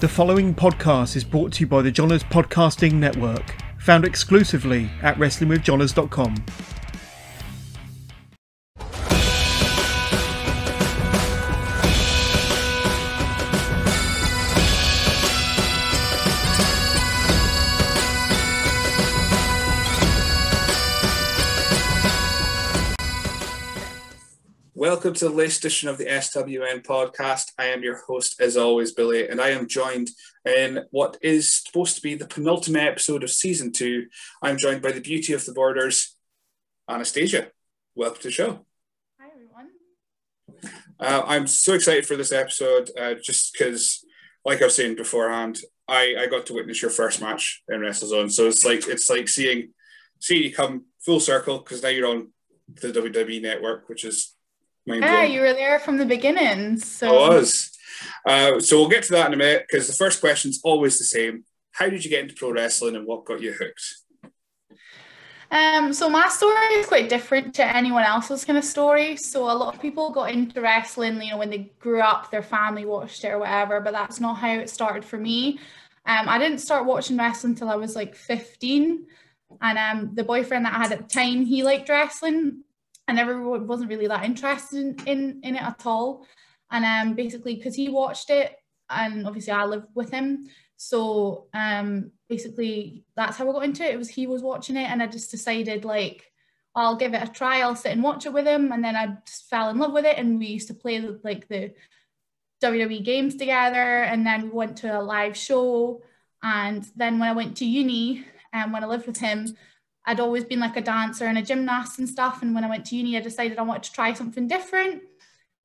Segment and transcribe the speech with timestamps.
[0.00, 5.16] The following podcast is brought to you by the Johners Podcasting Network, found exclusively at
[5.16, 6.36] WrestlingWithJohners.com.
[25.00, 27.52] Welcome to the latest edition of the SWN podcast.
[27.58, 30.10] I am your host, as always, Billy, and I am joined
[30.44, 34.08] in what is supposed to be the penultimate episode of season two.
[34.42, 36.14] I'm joined by the beauty of the borders,
[36.86, 37.48] Anastasia.
[37.94, 38.66] Welcome to the show.
[39.18, 39.70] Hi, everyone.
[41.00, 44.04] Uh, I'm so excited for this episode, uh, just because,
[44.44, 48.30] like I was saying beforehand, I, I got to witness your first match in WrestleZone,
[48.30, 49.70] so it's like it's like seeing
[50.18, 52.32] seeing you come full circle because now you're on
[52.82, 54.34] the WWE network, which is
[54.98, 56.78] Yeah, you were there from the beginning.
[56.78, 57.70] So I was.
[58.26, 61.04] Uh, so we'll get to that in a minute because the first question's always the
[61.04, 61.44] same.
[61.72, 64.00] How did you get into pro wrestling and what got you hooked?
[65.52, 69.16] Um, so my story is quite different to anyone else's kind of story.
[69.16, 72.42] So a lot of people got into wrestling, you know, when they grew up, their
[72.42, 75.58] family watched it or whatever, but that's not how it started for me.
[76.06, 79.06] Um, I didn't start watching wrestling until I was like 15.
[79.60, 82.62] And um, the boyfriend that I had at the time, he liked wrestling.
[83.10, 86.24] I never wasn't really that interested in, in, it at all.
[86.70, 88.54] And um, basically, because he watched it,
[88.88, 93.94] and obviously I lived with him, so um, basically that's how I got into it.
[93.94, 96.30] It was he was watching it, and I just decided like
[96.76, 97.62] I'll give it a try.
[97.62, 100.04] I'll sit and watch it with him, and then I just fell in love with
[100.04, 100.16] it.
[100.16, 101.74] And we used to play like the
[102.62, 106.02] WWE games together, and then we went to a live show.
[106.44, 109.56] And then when I went to uni, and when I lived with him,
[110.10, 112.42] I'd always been like a dancer and a gymnast and stuff.
[112.42, 115.02] And when I went to uni, I decided I wanted to try something different.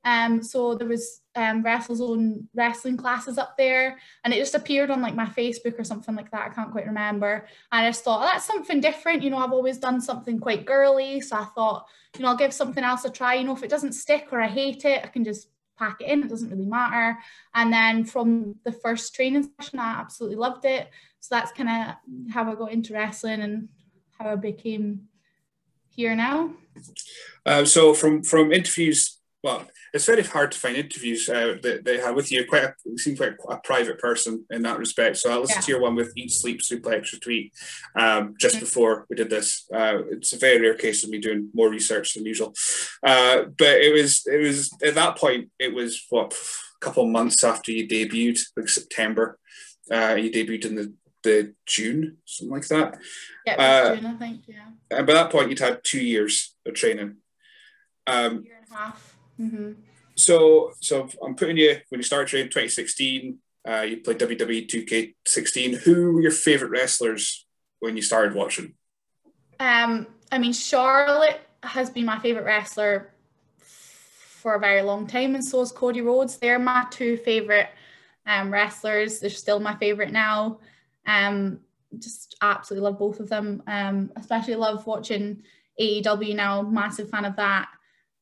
[0.04, 5.02] Um, so there was um, WrestleZone wrestling classes up there, and it just appeared on
[5.02, 6.52] like my Facebook or something like that.
[6.52, 7.48] I can't quite remember.
[7.72, 9.24] And I just thought oh, that's something different.
[9.24, 12.54] You know, I've always done something quite girly, so I thought, you know, I'll give
[12.54, 13.34] something else a try.
[13.34, 15.48] You know, if it doesn't stick or I hate it, I can just
[15.80, 16.22] pack it in.
[16.22, 17.18] It doesn't really matter.
[17.56, 20.88] And then from the first training session, I absolutely loved it.
[21.20, 23.70] So that's kind of how I got into wrestling and
[24.18, 25.08] how I became
[25.90, 26.52] here now.
[27.46, 31.98] Uh, so from from interviews, well, it's very hard to find interviews uh, that they
[32.00, 32.46] have with you.
[32.46, 35.18] Quite, a, you seem quite a private person in that respect.
[35.18, 35.62] So I listened Yeah.
[35.62, 37.52] to your one with Eat, Sleep, Suplex, Retweet
[37.96, 39.66] um, just before we did this.
[39.74, 42.54] Uh, it's a very rare case of me doing more research than usual.
[43.04, 47.44] Uh, but it was it was at that point it was what a couple months
[47.44, 49.40] after you debuted, like September.
[49.90, 50.94] Uh, you debuted in the
[51.26, 52.98] the June, something like that.
[53.46, 54.42] Yeah, Uh, June, I think.
[54.48, 57.18] Yeah, And by that point, you'd had two years of training.
[58.08, 59.18] Um, year and a half.
[59.38, 59.72] hmm
[60.18, 63.38] so, so I'm putting you when you started training 2016.
[63.68, 65.80] Uh, you played WWE 2K16.
[65.80, 67.46] Who were your favorite wrestlers
[67.82, 68.76] when you started watching?
[69.60, 73.12] Um, I mean, Charlotte has been my favorite wrestler
[73.60, 76.38] for a very long time, and so is Cody Rhodes.
[76.38, 77.70] They're my two favorite
[78.26, 79.20] um, wrestlers.
[79.20, 80.60] They're still my favorite now.
[81.06, 81.60] Um,
[81.98, 83.64] just absolutely love both of them.
[83.68, 85.44] Um, especially love watching
[85.80, 86.62] AEW now.
[86.62, 87.70] Massive fan of that.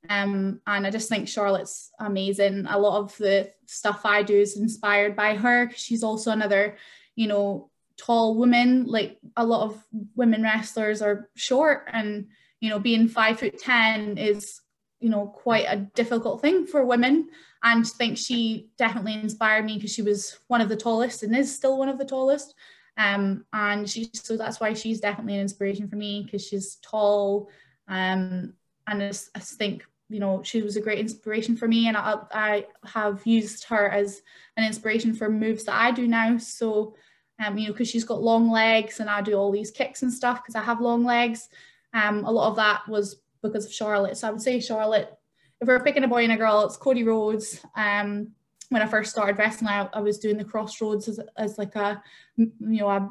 [0.09, 2.65] Um, and I just think Charlotte's amazing.
[2.69, 5.71] A lot of the stuff I do is inspired by her.
[5.75, 6.77] She's also another,
[7.15, 8.85] you know, tall woman.
[8.85, 9.83] Like a lot of
[10.15, 12.27] women wrestlers are short, and
[12.59, 14.61] you know, being five foot ten is,
[15.03, 17.29] you know, quite a difficult thing for women.
[17.61, 21.35] And I think she definitely inspired me because she was one of the tallest and
[21.35, 22.55] is still one of the tallest.
[22.97, 27.49] Um, and she so that's why she's definitely an inspiration for me because she's tall.
[27.87, 28.53] Um,
[28.87, 32.15] and I I think you know she was a great inspiration for me and I,
[32.31, 34.21] I have used her as
[34.57, 36.95] an inspiration for moves that I do now so
[37.43, 40.13] um you know because she's got long legs and I do all these kicks and
[40.13, 41.47] stuff because I have long legs
[41.93, 45.13] um a lot of that was because of Charlotte so I would say Charlotte
[45.61, 48.29] if we're picking a boy and a girl it's Cody Rhodes um
[48.69, 51.75] when I first started wrestling I, I was doing the Cross Rhodes as, as like
[51.75, 52.01] a
[52.37, 53.09] you know a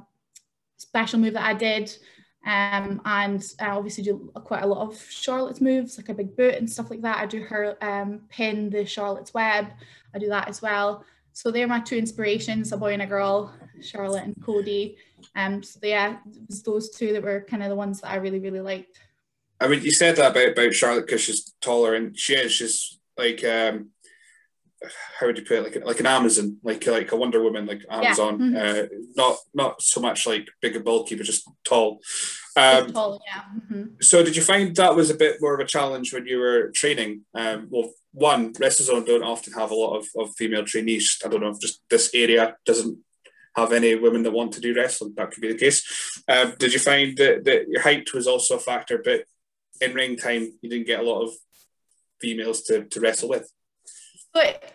[0.79, 1.95] special move that I did
[2.45, 6.55] um, and I obviously do quite a lot of Charlotte's moves, like a big boot
[6.55, 7.19] and stuff like that.
[7.19, 9.69] I do her um, pin, the Charlotte's Web.
[10.13, 11.05] I do that as well.
[11.35, 14.97] So they're my two inspirations, a boy and a girl, Charlotte and Cody.
[15.37, 18.17] Um, so yeah, it was those two that were kind of the ones that I
[18.17, 18.99] really, really liked.
[19.63, 22.53] I mean, you said that about, about Charlotte because she's taller and she is.
[22.53, 23.91] She's like, um,
[25.19, 25.63] how would you put it?
[25.63, 28.39] Like, like an Amazon, like like a Wonder Woman, like Amazon.
[28.39, 28.57] mhm.
[28.57, 32.01] Uh, not not so much like big and bulky, but just tall.
[32.57, 33.43] Um, Tall, yeah.
[33.71, 34.03] mhm.
[34.03, 36.71] so did you find that was a bit more of a challenge when you were
[36.75, 37.23] training?
[37.35, 41.19] Um, well, one, WrestleZone don't often have a lot of, of female trainees.
[41.25, 42.99] I don't know if just this area doesn't
[43.57, 45.15] have any women that want to do wrestling.
[45.17, 46.23] That could be the case.
[46.29, 49.25] Um, did you find that, that your height was also a factor, but
[49.83, 51.31] in ring time, you didn't get a lot of
[52.21, 53.51] females to, to wrestle with?
[54.33, 54.73] But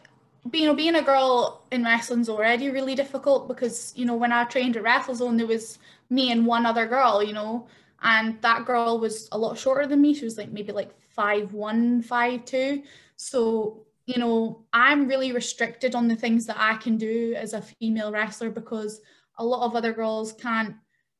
[0.53, 4.43] you know, being a girl in wrestling's already really difficult because you know when I
[4.45, 7.67] trained at WrestleZone, there was me and one other girl, you know,
[8.01, 10.13] and that girl was a lot shorter than me.
[10.13, 12.83] She was like maybe like five one, five two.
[13.15, 17.61] So you know, I'm really restricted on the things that I can do as a
[17.61, 19.01] female wrestler because
[19.37, 20.75] a lot of other girls can't,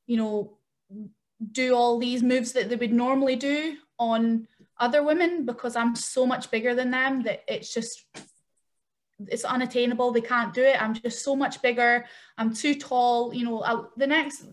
[0.06, 0.56] you know,
[1.51, 4.48] do all these moves that they would normally do on
[4.80, 8.06] other women because I'm so much bigger than them that it's just
[9.28, 10.12] it's unattainable.
[10.12, 10.81] They can't do it.
[10.81, 12.06] I'm just so much bigger.
[12.38, 13.34] I'm too tall.
[13.34, 14.45] You know, I, the next,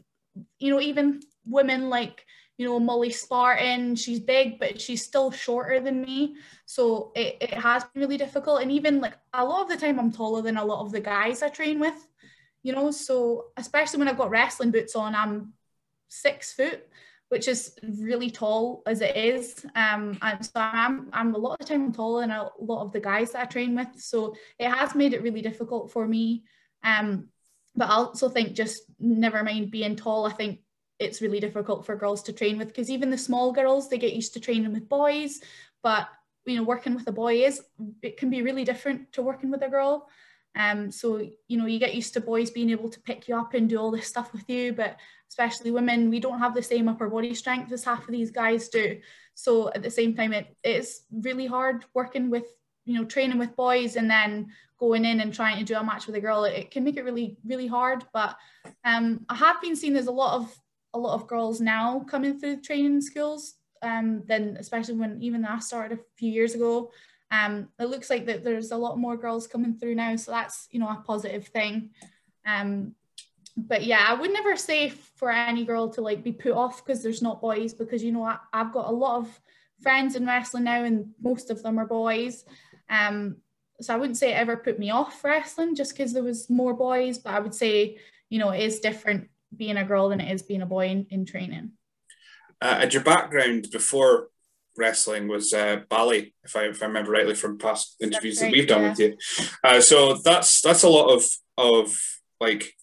[0.58, 2.24] you know, even women like
[2.56, 6.36] you know Molly Spartan, she's big, but she's still shorter than me.
[6.66, 8.62] So it, it has been really difficult.
[8.62, 11.00] And even like a lot of the time, I'm taller than a lot of the
[11.00, 12.06] guys I train with.
[12.62, 15.52] You know, so especially when I've got wrestling boots on, I'm
[16.14, 16.86] six foot
[17.34, 19.66] which is really tall as it is.
[19.74, 22.84] Um, and so I'm, I'm a lot of the time I'm taller than a lot
[22.84, 23.88] of the guys that I train with.
[23.96, 26.44] So it has made it really difficult for me.
[26.82, 27.28] Um,
[27.74, 30.60] but I also think just never mind being tall, I think
[31.00, 34.14] it's really difficult for girls to train with because even the small girls, they get
[34.14, 35.40] used to training with boys.
[35.82, 36.08] But,
[36.44, 37.60] you know, working with a boy is,
[38.00, 40.08] it can be really different to working with a girl.
[40.56, 41.18] Um, so,
[41.48, 43.78] you know, you get used to boys being able to pick you up and do
[43.78, 44.96] all this stuff with you, but
[45.28, 48.68] especially women, we don't have the same upper body strength as half of these guys
[48.68, 49.00] do.
[49.34, 52.44] So at the same time, it, it is really hard working with,
[52.84, 54.48] you know, training with boys and then
[54.78, 56.44] going in and trying to do a match with a girl.
[56.44, 58.04] It, it can make it really, really hard.
[58.12, 58.36] But
[58.84, 60.54] um, I have been seeing there's a lot of
[60.92, 63.54] a lot of girls now coming through training schools.
[63.82, 66.90] Um, then especially when even I started a few years ago,
[67.34, 70.14] um, it looks like that there's a lot more girls coming through now.
[70.16, 71.90] So that's you know a positive thing.
[72.46, 72.94] Um,
[73.56, 77.02] but yeah, I would never say for any girl to like be put off because
[77.02, 79.40] there's not boys because you know I, have got a lot of
[79.80, 82.44] friends in wrestling now and most of them are boys.
[82.88, 83.36] Um,
[83.80, 86.74] so I wouldn't say it ever put me off wrestling just because there was more
[86.74, 87.98] boys, but I would say
[88.28, 91.06] you know it is different being a girl than it is being a boy in,
[91.10, 91.72] in training.
[92.60, 94.28] Uh, and your background before
[94.76, 98.52] wrestling was uh, ballet, if I, if I remember rightly from past interviews right, that
[98.52, 98.88] we've done yeah.
[98.90, 99.16] with you.
[99.62, 101.24] Uh, so that's that's a lot of
[101.56, 101.96] of
[102.40, 102.74] like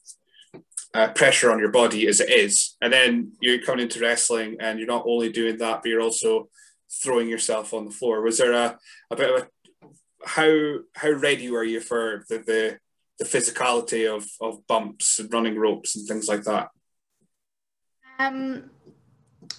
[0.94, 2.76] uh, pressure on your body as it is.
[2.82, 6.50] And then you're coming into wrestling and you're not only doing that, but you're also
[7.04, 8.22] throwing yourself on the floor.
[8.22, 8.78] Was there a,
[9.10, 9.48] a bit of a
[10.24, 12.80] how how ready were you for the the,
[13.20, 16.70] the physicality of, of bumps and running ropes and things like that?
[18.20, 18.70] Um,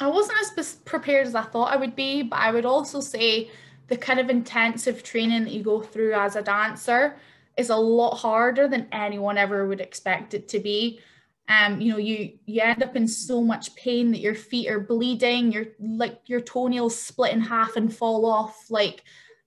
[0.00, 3.50] I wasn't as prepared as I thought I would be, but I would also say
[3.88, 7.16] the kind of intensive training that you go through as a dancer
[7.56, 11.00] is a lot harder than anyone ever would expect it to be
[11.48, 14.80] um, you know, you you end up in so much pain that your feet are
[14.80, 19.02] bleeding, your like your toenails split in half and fall off, like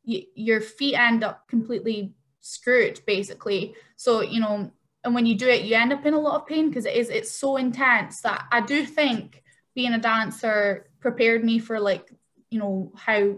[0.06, 3.75] y- your feet end up completely screwed, basically.
[3.95, 4.71] So you know,
[5.03, 6.95] and when you do it, you end up in a lot of pain because it
[6.95, 9.42] is it's so intense that I do think
[9.75, 12.10] being a dancer prepared me for like
[12.50, 13.38] you know how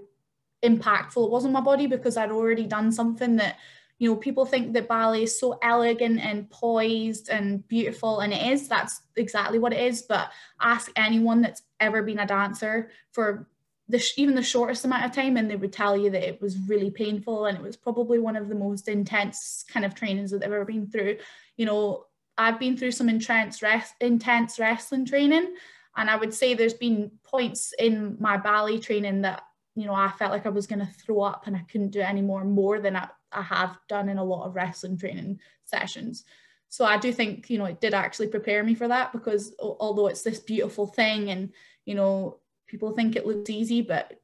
[0.64, 3.58] impactful it was on my body because I'd already done something that
[4.00, 8.46] you know people think that ballet is so elegant and poised and beautiful and it
[8.54, 8.68] is.
[8.68, 10.04] That's exactly what it is.
[10.04, 13.48] But ask anyone that's ever been a dancer for
[13.90, 16.58] the even the shortest amount of time and they would tell you that it was
[16.68, 20.42] really painful and it was probably one of the most intense kind of trainings that
[20.42, 21.18] they've ever been through.
[21.56, 22.06] You know
[22.40, 25.56] i've been through some intense rest, intense wrestling training
[25.98, 29.44] and i would say there's been points in my ballet training that
[29.76, 32.00] you know i felt like i was going to throw up and i couldn't do
[32.00, 36.26] it anymore more than I, I have done in a lot of wrestling training sessions.
[36.70, 40.08] So I do think, you know, it did actually prepare me for that because although
[40.08, 41.54] it's this beautiful thing and,
[41.86, 44.20] you know, people think it looks easy, but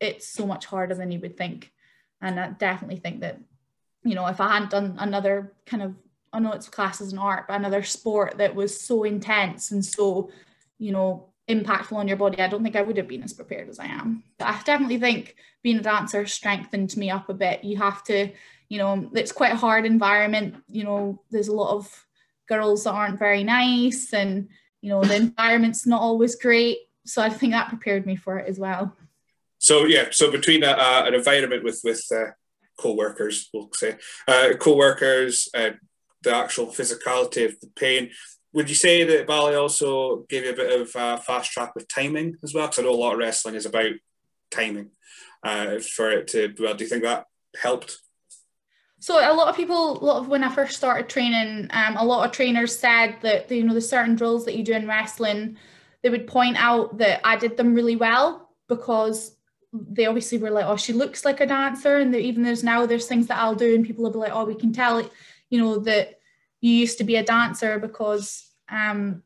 [0.00, 1.72] it's so much harder than you would think.
[2.20, 3.40] And I definitely think that,
[4.04, 5.94] you know, if I hadn't done another kind of,
[6.32, 9.82] I know it's class as an art, but another sport that was so intense and
[9.84, 10.30] so,
[10.78, 13.68] you know, impactful on your body, I don't think I would have been as prepared
[13.68, 14.22] as I am.
[14.38, 17.64] But I definitely think being a dancer strengthened me up a bit.
[17.64, 18.30] You have to,
[18.68, 20.56] you know, it's quite a hard environment.
[20.70, 22.06] You know, there's a lot of
[22.48, 24.48] girls that aren't very nice, and
[24.80, 26.78] you know, the environment's not always great.
[27.06, 28.94] So I think that prepared me for it as well.
[29.58, 32.32] So yeah, so between a, uh, an environment with with uh,
[32.78, 33.96] co-workers, we'll say,
[34.28, 35.70] uh, co-workers, uh,
[36.22, 38.10] the actual physicality of the pain,
[38.58, 41.86] would you say that ballet also gave you a bit of uh, fast track with
[41.86, 42.66] timing as well?
[42.66, 43.92] Because I know a lot of wrestling is about
[44.50, 44.90] timing
[45.44, 46.52] uh, for it to.
[46.58, 47.98] Well, do you think that helped?
[48.98, 52.04] So a lot of people, a lot of when I first started training, um, a
[52.04, 55.56] lot of trainers said that you know the certain drills that you do in wrestling,
[56.02, 59.36] they would point out that I did them really well because
[59.72, 63.06] they obviously were like, oh, she looks like a dancer, and even there's now there's
[63.06, 65.08] things that I'll do, and people will be like, oh, we can tell,
[65.48, 66.18] you know, that
[66.60, 69.22] you used to be a dancer because um,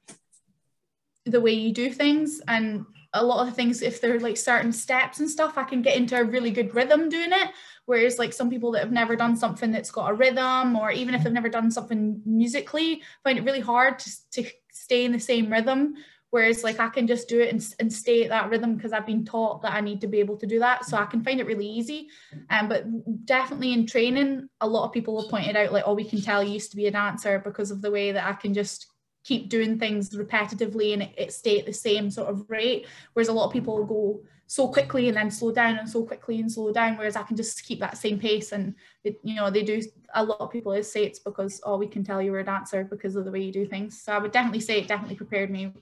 [1.25, 2.85] the way you do things, and
[3.15, 6.19] a lot of things, if they're like certain steps and stuff, I can get into
[6.19, 7.51] a really good rhythm doing it.
[7.85, 11.15] Whereas like some people that have never done something that's got a rhythm, or even
[11.15, 15.21] if they've never done something musically, find it really hard to, to stay in the
[15.21, 15.95] same rhythm.
[16.31, 19.05] Whereas like I can just do it and, and stay at that rhythm because I've
[19.05, 20.87] been taught that I need to be able to do that.
[20.87, 22.09] So I can find it really easy.
[22.49, 22.87] Um, but
[23.27, 26.43] definitely in training, a lot of people have pointed out like, oh, we can tell
[26.43, 28.87] you used to be a dancer because of the way that I can just
[29.25, 32.87] keep doing things repetitively and it, it stay at the same sort of rate.
[33.13, 36.39] Whereas a lot of people go so quickly and then slow down and so quickly
[36.39, 38.53] and slow down whereas i can just keep that same pace.
[38.53, 38.75] And
[39.05, 39.81] it, you know they do
[40.15, 42.85] a lot of people say it's because oh we can tell you were a dancer
[42.85, 44.03] because of the way you do things.
[44.03, 45.73] So i would definitely say it definitely prepared me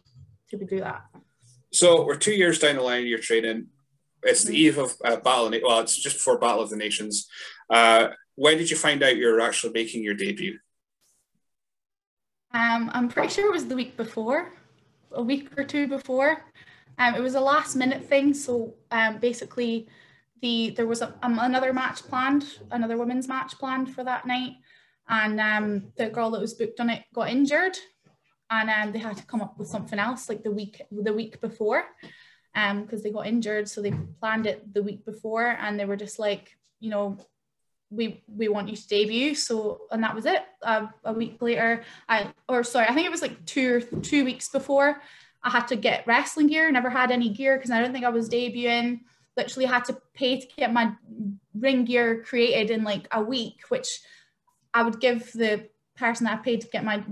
[0.51, 1.03] to do that.
[1.73, 3.69] So we're two years down the line of your training.
[4.23, 4.67] It's the mm-hmm.
[4.67, 7.27] eve of uh, battle well it's just before battle of the nations.
[7.71, 10.59] Uh, when did you find out you were actually making your debut
[12.52, 14.52] um, i'm pretty sure it was the week before
[15.12, 16.45] a week or two before.
[16.99, 19.88] Um, it was a last minute thing, so um, basically,
[20.42, 24.52] the there was a, um, another match planned, another women's match planned for that night,
[25.09, 27.76] and um, the girl that was booked on it got injured,
[28.50, 31.40] and um, they had to come up with something else like the week the week
[31.40, 31.85] before,
[32.54, 36.19] because they got injured, so they planned it the week before, and they were just
[36.19, 37.19] like, you know,
[37.91, 39.35] we we want you to debut.
[39.35, 40.43] So and that was it.
[40.63, 44.27] Uh, a week later i or sorry i think it was like two or two
[44.27, 45.01] weeks before
[45.43, 48.11] I had to get wrestling gear, never had any gear because I don't think I
[48.11, 49.01] was debuting.
[49.37, 50.93] Literally had to pay to get my
[51.55, 54.01] ring gear created in like a week, which
[54.75, 57.03] I would give the person that I paid to get my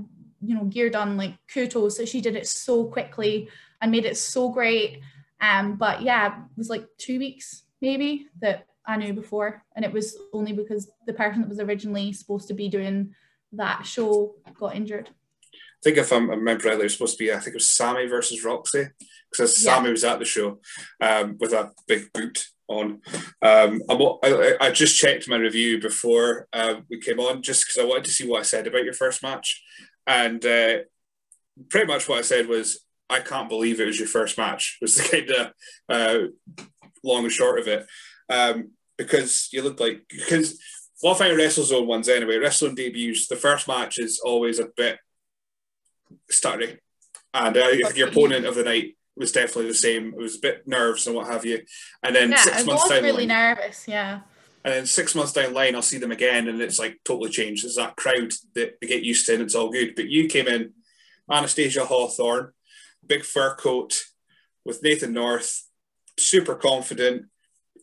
[0.40, 3.48] you know gear done like kudos so she did it so quickly
[3.80, 5.00] and made it so great.
[5.40, 9.92] Um but yeah it was like two weeks maybe that I knew before and it
[9.92, 13.14] was only because the person that was originally supposed to be doing
[13.52, 15.10] that show got injured
[15.78, 17.54] I think if I'm, I remember rightly, it was supposed to be, I think it
[17.54, 18.88] was Sammy versus Roxy,
[19.30, 19.76] because yeah.
[19.76, 20.58] Sammy was at the show
[21.00, 23.00] um, with a big boot on.
[23.40, 27.86] Um, I, I, just checked my review before uh, we came on, just because I
[27.86, 29.62] wanted to see what I said about your first match.
[30.04, 30.78] And uh,
[31.68, 34.96] pretty much what I said was, I can't believe it was your first match, was
[34.96, 35.52] the kind of
[35.88, 36.64] uh,
[37.04, 37.86] long and short of it.
[38.28, 40.60] Um, because you look like, because
[41.02, 44.98] well, I find WrestleZone ones anyway, WrestleZone debuts, the first match is always a bit
[46.30, 46.78] stuttery.
[47.32, 50.08] And uh, your opponent of the night was definitely the same.
[50.08, 51.62] It was a bit nerves and what have you.
[52.02, 54.20] And then yeah, six months was down really line, nervous, yeah.
[54.64, 57.64] And then six months down line, I'll see them again, and it's like totally changed.
[57.64, 59.94] There's that crowd that they get used to, and it's all good.
[59.94, 60.72] But you came in,
[61.30, 62.52] Anastasia Hawthorne,
[63.06, 64.04] big fur coat
[64.64, 65.64] with Nathan North,
[66.18, 67.26] super confident.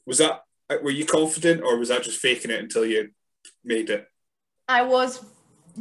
[0.06, 3.10] Was that were you confident, or was that just faking it until you
[3.64, 4.08] made it?
[4.68, 5.24] I was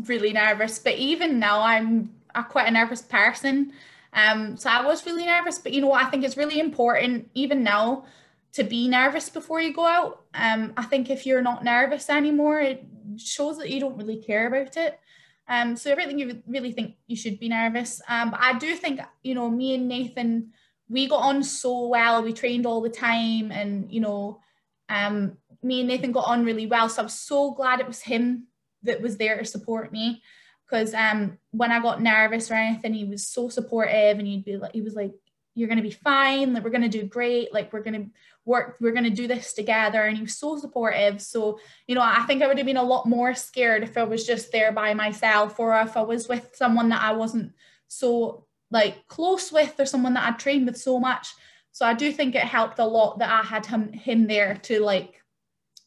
[0.06, 3.72] really nervous, but even now, I'm a quite a nervous person.
[4.12, 6.04] Um, so I was really nervous, but you know what?
[6.04, 8.04] I think it's really important, even now,
[8.52, 10.24] to be nervous before you go out.
[10.34, 12.84] Um, I think if you're not nervous anymore, it
[13.16, 15.00] shows that you don't really care about it.
[15.48, 18.00] Um, so I really, you really think you should be nervous.
[18.08, 20.52] Um, but I do think, you know, me and Nathan,
[20.88, 22.22] we got on so well.
[22.22, 24.40] We trained all the time, and you know,
[24.88, 26.88] um, me and Nathan got on really well.
[26.88, 28.48] So I'm so glad it was him
[28.82, 30.22] that was there to support me
[30.68, 34.56] because um when I got nervous or anything, he was so supportive and he'd be
[34.56, 35.12] like he was like,
[35.54, 38.06] You're gonna be fine, like we're gonna do great, like we're gonna
[38.44, 40.02] work, we're gonna do this together.
[40.02, 41.22] And he was so supportive.
[41.22, 44.04] So, you know, I think I would have been a lot more scared if I
[44.04, 47.52] was just there by myself or if I was with someone that I wasn't
[47.88, 51.28] so like close with or someone that I'd trained with so much.
[51.74, 54.78] So I do think it helped a lot that I had him him there to
[54.78, 55.20] like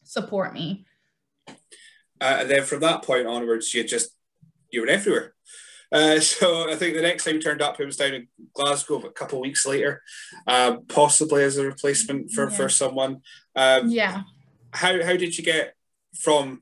[0.04, 0.84] support me.
[1.48, 1.54] Uh,
[2.40, 4.10] and then from that point onwards, you just
[4.70, 5.34] you were everywhere.
[5.90, 8.96] Uh, so I think the next time he turned up, he was down in Glasgow
[8.98, 10.02] a couple of weeks later,
[10.46, 12.56] um, possibly as a replacement for, yeah.
[12.56, 13.22] for someone.
[13.56, 14.24] Um, yeah.
[14.74, 15.74] How, how did you get
[16.20, 16.60] from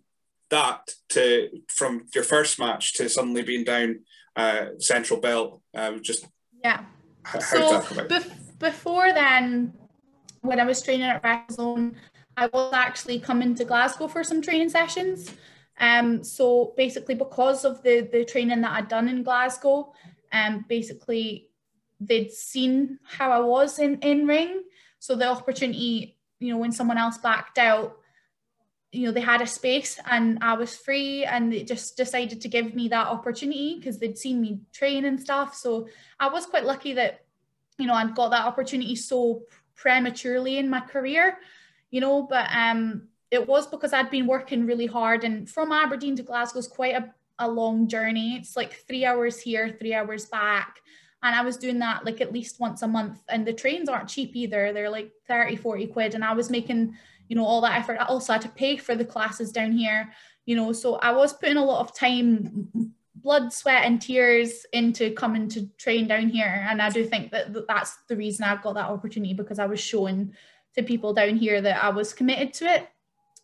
[0.50, 4.04] that to from your first match to suddenly being down
[4.36, 5.62] uh, Central Belt?
[5.74, 6.28] Um, just
[6.62, 6.84] yeah.
[7.24, 7.82] How, so
[8.58, 9.72] before then,
[10.42, 11.94] when I was training at WrestleZone,
[12.36, 15.32] I was actually coming to Glasgow for some training sessions.
[15.78, 19.92] Um, so basically, because of the the training that I'd done in Glasgow,
[20.32, 21.48] um, basically
[22.00, 24.62] they'd seen how I was in in ring.
[24.98, 27.98] So the opportunity, you know, when someone else backed out,
[28.92, 32.48] you know they had a space and I was free and they just decided to
[32.48, 35.54] give me that opportunity because they'd seen me train and stuff.
[35.54, 37.25] So I was quite lucky that
[37.78, 39.42] you know I'd got that opportunity so
[39.74, 41.38] prematurely in my career,
[41.90, 42.22] you know.
[42.22, 46.58] But um, it was because I'd been working really hard and from Aberdeen to Glasgow
[46.58, 48.36] is quite a, a long journey.
[48.36, 50.80] It's like three hours here, three hours back.
[51.22, 53.20] And I was doing that like at least once a month.
[53.28, 54.72] And the trains aren't cheap either.
[54.72, 56.14] They're like 30, 40 quid.
[56.14, 56.96] And I was making
[57.28, 60.12] you know all that effort i also had to pay for the classes down here
[60.44, 62.94] you know so i was putting a lot of time
[63.26, 67.52] blood sweat and tears into coming to train down here and i do think that
[67.66, 70.32] that's the reason i've got that opportunity because i was shown
[70.76, 72.88] to people down here that i was committed to it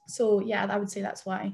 [0.06, 1.52] so yeah i would say that's why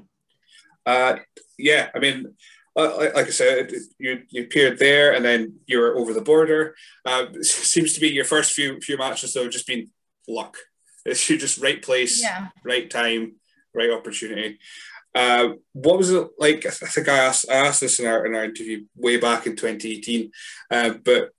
[0.85, 1.15] uh,
[1.57, 2.27] yeah i mean
[2.75, 6.75] like I said, you you appeared there, and then you were over the border.
[7.03, 9.89] Uh, seems to be your first few few matches, though, just been
[10.27, 10.55] luck.
[11.05, 12.49] It's just right place, yeah.
[12.63, 13.35] right time,
[13.73, 14.59] right opportunity.
[15.15, 16.65] Uh, what was it like?
[16.65, 19.55] I think I asked I asked this in our in our interview way back in
[19.55, 20.31] 2018.
[20.69, 21.31] Uh, but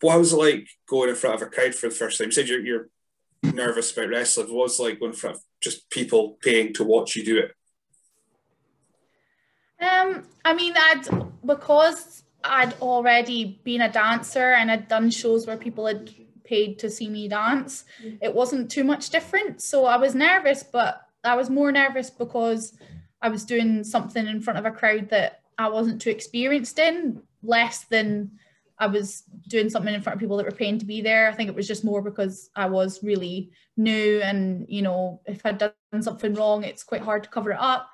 [0.00, 2.28] what was it like going in front of a crowd for the first time?
[2.28, 2.88] You said you're, you're
[3.42, 4.48] nervous about wrestling.
[4.48, 7.38] What was it like going in front of just people paying to watch you do
[7.38, 7.52] it?
[9.82, 11.08] Um, I mean, I'd
[11.44, 16.10] because I'd already been a dancer and I'd done shows where people had
[16.44, 17.84] paid to see me dance.
[18.20, 19.62] It wasn't too much different.
[19.62, 22.76] So I was nervous, but I was more nervous because
[23.20, 27.22] I was doing something in front of a crowd that I wasn't too experienced in,
[27.42, 28.32] less than
[28.78, 31.28] I was doing something in front of people that were paying to be there.
[31.28, 35.46] I think it was just more because I was really new and, you know, if
[35.46, 37.88] I'd done something wrong, it's quite hard to cover it up.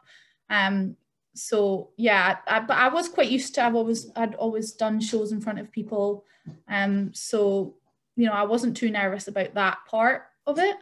[0.49, 0.97] Um,
[1.35, 3.64] so yeah, I, but I was quite used to.
[3.64, 6.25] I've always I'd always done shows in front of people,
[6.68, 7.11] um.
[7.14, 7.76] So
[8.16, 10.76] you know, I wasn't too nervous about that part of it.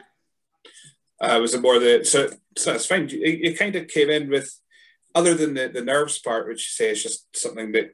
[1.19, 3.09] Uh, was it more the so so that's fine.
[3.09, 4.59] You, you kind of came in with
[5.15, 7.91] other than the, the nerves part, which you say is just something that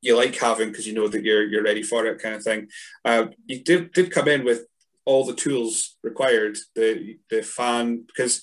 [0.00, 2.68] you like having because you know that you're you're ready for it, kind of thing.
[3.04, 4.66] Uh, you did did come in with
[5.04, 6.56] all the tools required.
[6.74, 8.42] The the fan because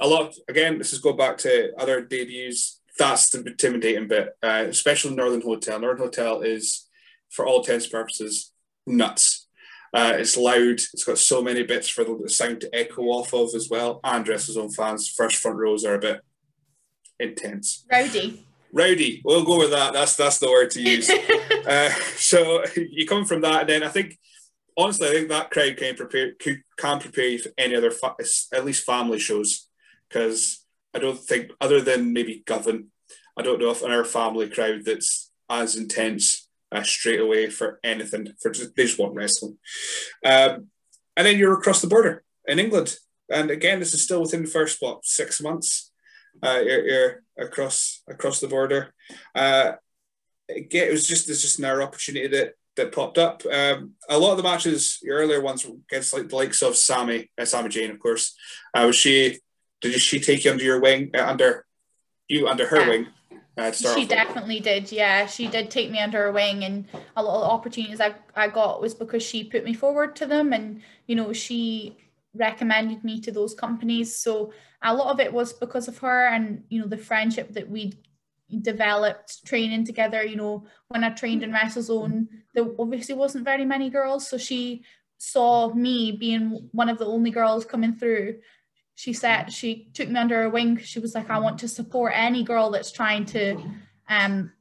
[0.00, 0.78] a lot again.
[0.78, 2.80] This is go back to other debuts.
[2.98, 5.78] That's the intimidating bit, uh, especially Northern Hotel.
[5.78, 6.88] Northern Hotel is,
[7.28, 8.52] for all intents purposes,
[8.86, 9.35] nuts.
[9.96, 10.78] Uh, it's loud.
[10.92, 13.98] It's got so many bits for the sound to echo off of as well.
[14.04, 16.20] And WrestleZone fans, first front rows are a bit
[17.18, 17.86] intense.
[17.90, 18.44] Rowdy.
[18.74, 19.22] Rowdy.
[19.24, 19.94] We'll go with that.
[19.94, 21.08] That's that's the word to use.
[21.66, 24.18] uh, so you come from that, and then I think
[24.76, 28.16] honestly, I think that crowd can prepare can prepare you for any other fa-
[28.52, 29.66] at least family shows
[30.10, 32.90] because I don't think other than maybe Govan,
[33.34, 37.80] I don't know if in our family crowd that's as intense uh, straight away for
[37.84, 38.28] anything.
[38.40, 39.58] For just, they just want wrestling.
[40.24, 40.68] Um,
[41.16, 42.96] and then you're across the border in England,
[43.30, 45.92] and again, this is still within the first what six months.
[46.42, 48.94] Uh, you're, you're across across the border.
[49.34, 49.72] Uh,
[50.48, 53.42] again, it was just there's just another opportunity that that popped up.
[53.50, 57.30] Um, a lot of the matches, your earlier ones, against like the likes of Sammy,
[57.40, 58.36] uh, Sammy Jane, of course.
[58.74, 59.38] Uh, was she?
[59.80, 61.10] Did she take you under your wing?
[61.14, 61.64] Uh, under
[62.28, 62.88] you under her yeah.
[62.88, 63.06] wing?
[63.72, 64.92] She definitely did.
[64.92, 66.84] Yeah, she did take me under her wing, and
[67.16, 70.26] a lot of the opportunities I, I got was because she put me forward to
[70.26, 71.96] them, and you know she
[72.34, 74.14] recommended me to those companies.
[74.14, 77.68] So a lot of it was because of her, and you know the friendship that
[77.68, 77.94] we
[78.60, 80.22] developed training together.
[80.22, 84.84] You know when I trained in WrestleZone, there obviously wasn't very many girls, so she
[85.18, 88.38] saw me being one of the only girls coming through
[88.96, 90.78] she said she took me under her wing.
[90.78, 93.62] She was like i want to support any girl that's trying to
[94.08, 94.52] um,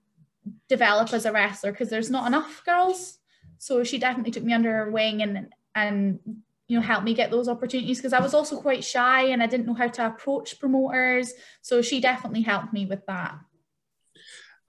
[0.68, 3.18] develop as a wrestler because there's not enough girls.
[3.58, 6.20] So she definitely took me under her wing and and
[6.68, 9.46] you know helped me get those opportunities because i was also quite shy and i
[9.46, 11.34] didn't know how to approach promoters.
[11.62, 13.40] So she definitely helped me with that.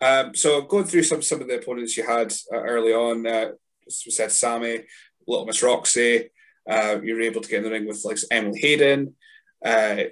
[0.00, 3.26] Um, so going through some some of the opponents you had uh, early on.
[3.26, 3.50] Uh,
[3.84, 4.84] we said sammy
[5.26, 6.30] little miss roxy
[6.70, 9.14] uh, you were able to get in the ring with like emily hayden
[9.66, 10.04] uh,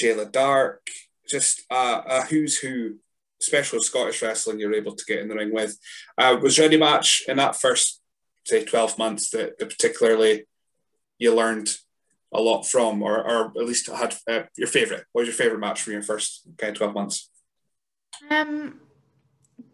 [0.00, 0.86] Jayla Dark,
[1.28, 2.96] just uh, a who's who
[3.40, 5.76] special Scottish wrestling you're able to get in the ring with.
[6.16, 8.00] Uh, was there any match in that first,
[8.44, 10.46] say, 12 months that, that particularly
[11.18, 11.68] you learned
[12.32, 15.04] a lot from, or, or at least had uh, your favourite?
[15.12, 17.30] What was your favourite match from your first kind of 12 months?
[18.30, 18.80] Um,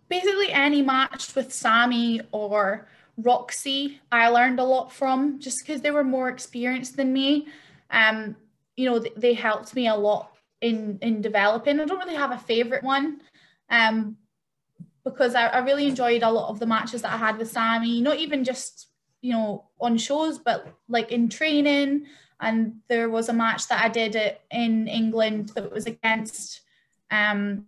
[0.08, 2.88] basically, any match with Sammy or
[3.18, 7.48] Roxy, I learned a lot from just because they were more experienced than me.
[7.90, 8.36] Um,
[8.78, 11.80] you know, they helped me a lot in in developing.
[11.80, 13.20] I don't really have a favorite one,
[13.70, 14.16] um,
[15.04, 18.00] because I, I really enjoyed a lot of the matches that I had with Sammy.
[18.00, 18.88] Not even just
[19.20, 22.06] you know on shows, but like in training.
[22.40, 26.60] And there was a match that I did it in England that was against
[27.10, 27.66] um,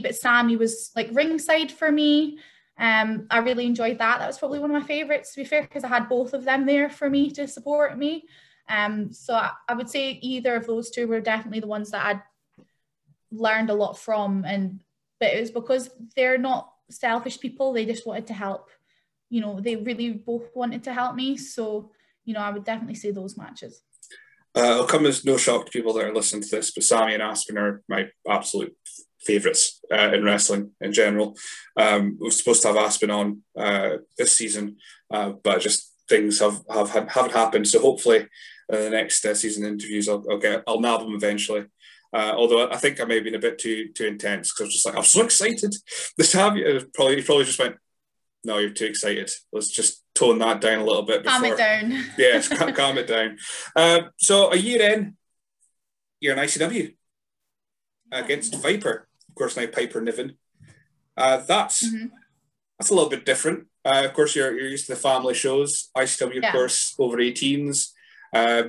[0.00, 2.38] but Sammy was like ringside for me.
[2.78, 4.18] Um, I really enjoyed that.
[4.18, 6.44] That was probably one of my favorites, to be fair, because I had both of
[6.44, 8.24] them there for me to support me.
[8.68, 12.06] Um, so I, I, would say either of those two were definitely the ones that
[12.06, 12.22] I'd
[13.30, 14.44] learned a lot from.
[14.46, 14.80] And
[15.20, 18.70] but it was because they're not selfish people; they just wanted to help.
[19.30, 21.36] You know, they really both wanted to help me.
[21.36, 21.90] So
[22.24, 23.82] you know, I would definitely say those matches.
[24.54, 27.14] Uh, it'll come as no shock to people that are listening to this, but Sammy
[27.14, 28.76] and Aspen are my absolute
[29.20, 31.36] favourites uh, in wrestling in general.
[31.76, 34.76] Um, we are supposed to have Aspen on uh, this season,
[35.10, 37.68] uh, but just things have, have haven't happened.
[37.68, 38.28] So hopefully,
[38.72, 41.64] uh, the next uh, season interviews, I'll, I'll, get I'll nab them eventually.
[42.14, 44.64] Uh, although I think I may have been a bit too too intense because I
[44.64, 45.74] was just like I'm so excited.
[46.18, 46.58] This time,
[46.94, 47.76] probably he probably just went,
[48.44, 49.30] "No, you're too excited.
[49.52, 51.40] Let's just tone that down a little bit." Before.
[51.40, 52.04] Calm it down.
[52.18, 53.38] yes, calm it down.
[54.18, 55.16] so a year in,
[56.20, 56.94] you're an ICW
[58.12, 60.36] against Viper of course, now Piper Niven.
[61.16, 62.08] Uh, that's mm-hmm.
[62.78, 63.66] that's a little bit different.
[63.84, 65.90] Uh, of course, you're, you're used to the family shows.
[65.96, 66.48] ICW, yeah.
[66.48, 67.88] of course, over 18s.
[68.32, 68.62] Uh,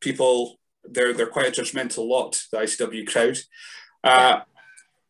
[0.00, 2.38] people, they're they're quite a judgmental lot.
[2.52, 3.38] The ICW crowd
[4.04, 4.40] uh,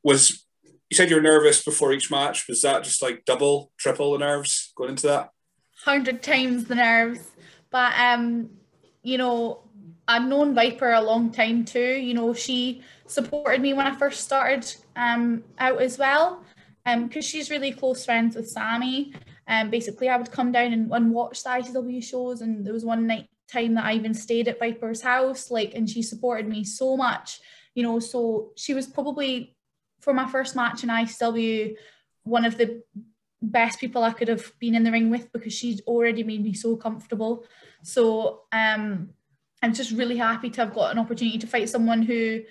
[0.02, 0.44] was.
[0.90, 2.48] You said you were nervous before each match.
[2.48, 5.30] Was that just like double, triple the nerves going into that?
[5.84, 7.20] Hundred times the nerves.
[7.70, 8.48] But um,
[9.02, 9.60] you know,
[10.06, 11.78] I've known Viper a long time too.
[11.78, 16.42] You know, she supported me when I first started um, out as well,
[16.84, 19.12] because um, she's really close friends with Sammy.
[19.48, 22.84] Um, basically, I would come down and, and watch the ICW shows, and there was
[22.84, 26.64] one night time that I even stayed at Viper's house, like, and she supported me
[26.64, 27.40] so much.
[27.74, 29.56] You know, so she was probably
[30.00, 31.76] for my first match in ICW
[32.28, 32.82] one of the
[33.40, 36.52] best people I could have been in the ring with because she'd already made me
[36.54, 37.44] so comfortable.
[37.82, 39.10] So um
[39.62, 42.42] I'm just really happy to have got an opportunity to fight someone who,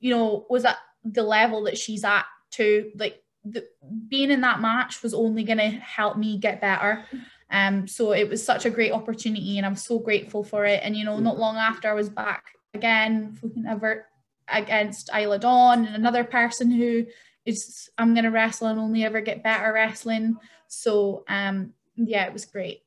[0.00, 3.66] you know, was at the level that she's at to like the,
[4.08, 7.04] being in that match was only going to help me get better.
[7.50, 10.80] Um, so it was such a great opportunity, and I'm so grateful for it.
[10.82, 14.06] And you know, not long after I was back again, ever
[14.48, 17.06] against Isla Dawn and another person who
[17.44, 20.36] is I'm going to wrestle and only ever get better wrestling.
[20.68, 22.82] So um, yeah, it was great.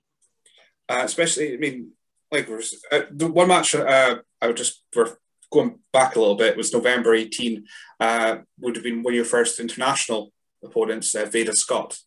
[0.89, 1.91] Uh, especially, I mean,
[2.31, 2.49] like
[2.91, 4.83] uh, the one match uh, I would just
[5.51, 7.65] going back a little bit was November 18
[7.99, 10.31] uh, would have been one of your first international
[10.63, 11.97] opponents, uh, Veda Scott.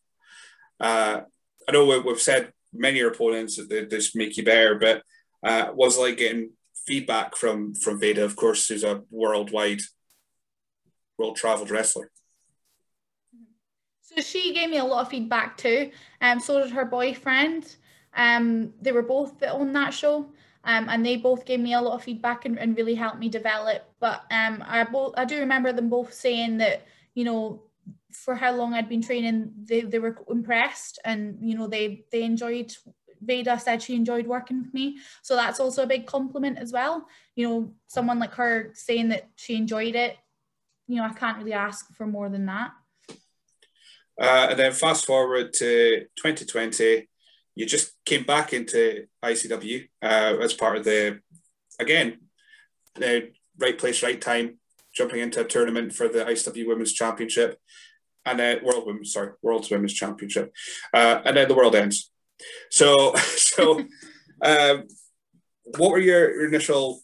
[0.80, 1.22] Uh,
[1.68, 5.02] I know we've said many opponents that make you better, but
[5.42, 6.50] uh, was like getting
[6.86, 9.80] feedback from from Veda, of course, who's a worldwide,
[11.18, 12.10] world traveled wrestler.
[14.00, 15.90] So she gave me a lot of feedback too.
[16.20, 17.76] Um, so did her boyfriend.
[18.14, 20.26] Um, they were both on that show.
[20.64, 23.28] Um, and they both gave me a lot of feedback and, and really helped me
[23.28, 23.84] develop.
[24.00, 27.62] But um, I both I do remember them both saying that you know
[28.24, 32.22] for how long I'd been training, they, they were impressed and you know they they
[32.22, 32.74] enjoyed.
[33.24, 37.06] Veda said she enjoyed working with me, so that's also a big compliment as well.
[37.36, 40.16] You know, someone like her saying that she enjoyed it.
[40.88, 42.72] You know, I can't really ask for more than that.
[44.20, 47.08] Uh, and then fast forward to 2020,
[47.54, 51.20] you just came back into ICW uh, as part of the,
[51.78, 52.18] again,
[52.94, 54.58] the right place, right time,
[54.94, 57.58] jumping into a tournament for the ICW Women's Championship,
[58.24, 60.52] and then World Women's, sorry, World Women's Championship,
[60.94, 62.10] uh, and then the world ends.
[62.70, 63.80] So, so,
[64.42, 64.84] um,
[65.76, 67.00] what were your, your initial?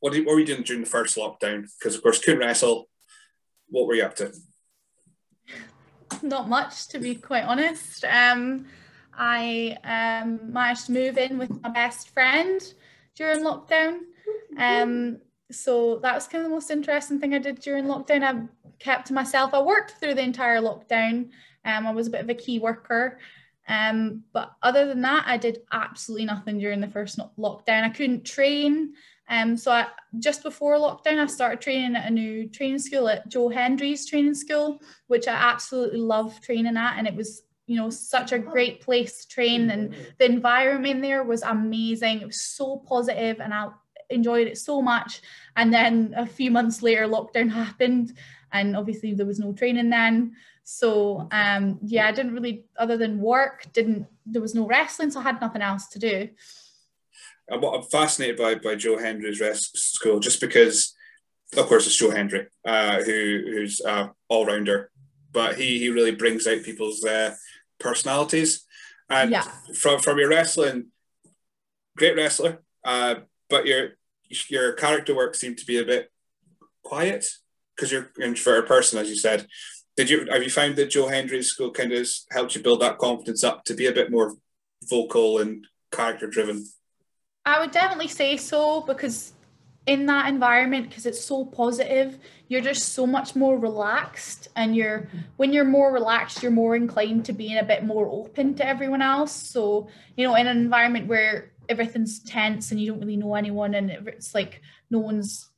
[0.00, 1.68] What, did, what were you doing during the first lockdown?
[1.78, 2.88] Because of course, couldn't wrestle.
[3.68, 4.32] What were you up to?
[6.22, 8.04] Not much, to be quite honest.
[8.04, 8.66] Um,
[9.16, 12.60] I um, managed to move in with my best friend
[13.16, 14.00] during lockdown.
[14.58, 15.18] Um,
[15.50, 18.22] so that was kind of the most interesting thing I did during lockdown.
[18.22, 19.54] I kept to myself.
[19.54, 21.30] I worked through the entire lockdown.
[21.64, 23.18] Um, I was a bit of a key worker.
[23.68, 27.84] Um, but other than that, I did absolutely nothing during the first lockdown.
[27.84, 28.94] I couldn't train.
[29.28, 29.86] Um, so I,
[30.18, 34.34] just before lockdown, I started training at a new training school at Joe Hendry's training
[34.34, 36.98] school, which I absolutely love training at.
[36.98, 41.24] And it was you know such a great place to train and the environment there
[41.24, 43.66] was amazing it was so positive and i
[44.10, 45.20] enjoyed it so much
[45.56, 48.12] and then a few months later lockdown happened
[48.52, 53.20] and obviously there was no training then so um yeah i didn't really other than
[53.20, 56.28] work didn't there was no wrestling so i had nothing else to do
[57.50, 60.94] i'm fascinated by by joe hendry's wrestling school just because
[61.56, 64.90] of course it's joe hendry uh, who who's uh, all-rounder
[65.36, 67.34] but he he really brings out people's uh,
[67.78, 68.64] personalities.
[69.10, 69.44] And yeah.
[69.74, 70.86] from from your wrestling,
[71.96, 73.16] great wrestler, uh,
[73.48, 73.90] but your
[74.48, 76.10] your character work seemed to be a bit
[76.82, 77.26] quiet
[77.74, 79.46] because you're an introverted person, as you said.
[79.96, 82.98] Did you have you found that Joe Hendry's school kind of helped you build that
[82.98, 84.34] confidence up to be a bit more
[84.84, 86.66] vocal and character driven?
[87.44, 89.32] I would definitely say so because
[89.86, 95.08] in that environment because it's so positive you're just so much more relaxed and you're
[95.36, 99.00] when you're more relaxed you're more inclined to being a bit more open to everyone
[99.00, 103.34] else so you know in an environment where everything's tense and you don't really know
[103.34, 105.50] anyone and it's like no one's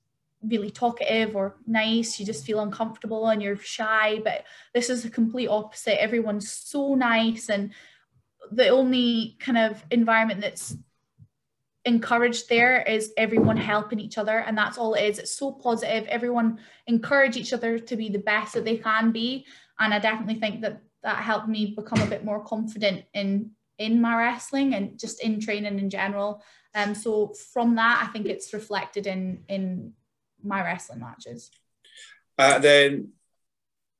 [0.42, 5.10] really talkative or nice you just feel uncomfortable and you're shy but this is the
[5.10, 6.00] complete opposite.
[6.00, 7.72] Everyone's so nice and
[8.52, 10.76] the only kind of environment that's
[11.84, 15.18] encouraged there is everyone helping each other and that's all it is.
[15.18, 16.06] It's so positive.
[16.06, 19.44] Everyone encourage each other to be the best that they can be
[19.78, 24.00] and i definitely think that that helped me become a bit more confident in in
[24.00, 26.42] my wrestling and just in training in general
[26.74, 29.92] um so from that i think it's reflected in in
[30.42, 31.50] my wrestling matches
[32.38, 33.10] uh, then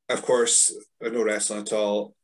[0.09, 2.15] of course no wrestling at all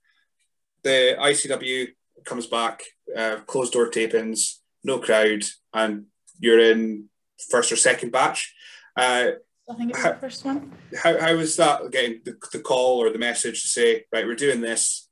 [0.83, 1.89] the icw
[2.25, 2.83] comes back
[3.17, 6.05] uh, closed door tapings no crowd, and
[6.39, 7.09] you're in
[7.51, 8.55] first or second batch.
[8.97, 9.31] Uh,
[9.69, 10.73] I think it's how, the first one.
[11.03, 14.35] How, how was that getting the, the call or the message to say, right, we're
[14.35, 15.09] doing this,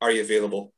[0.00, 0.72] are you available?